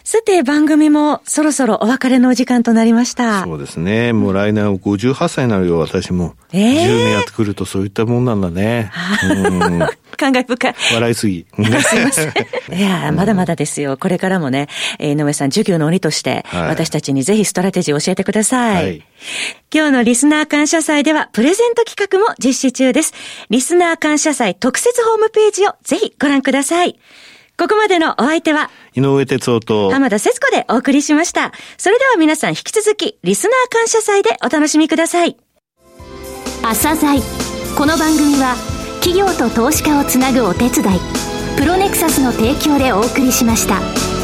[0.03, 3.43] さて、番組もそろそろお別れのお時間となりました。
[3.43, 4.13] そうですね。
[4.13, 6.35] もう来年58歳になるよ、私も。
[6.53, 8.91] ええー、10年やってくるとそういったもんなんだね。
[9.23, 9.79] うん
[10.17, 10.75] 感慨深い。
[10.93, 11.45] 笑いすぎ。
[11.55, 12.33] すいません。
[12.75, 13.97] いや、まだまだですよ。
[13.97, 14.67] これからもね、
[14.99, 18.83] 井上さん、授業の鬼として、私たちにぜひストラテジーを教えてください。
[18.83, 19.03] はい、
[19.73, 23.13] 今日のリスナー感謝祭では、プレゼント企画も実施中です。
[23.49, 26.99] リスナー感謝祭特設ホームページをぜひご覧ください。
[27.59, 31.51] ここまでのお相手は、井上哲夫と、浜田節子でお送りしました。
[31.77, 35.37] それでは皆さん引き続き、リスナー感謝祭でお楽しみください。
[36.61, 37.19] 朝鮮
[37.75, 38.55] この番組は、
[39.01, 40.99] 企業と投資家をつなぐお手伝い、
[41.57, 44.16] プロネクサスの提供でお送りしました。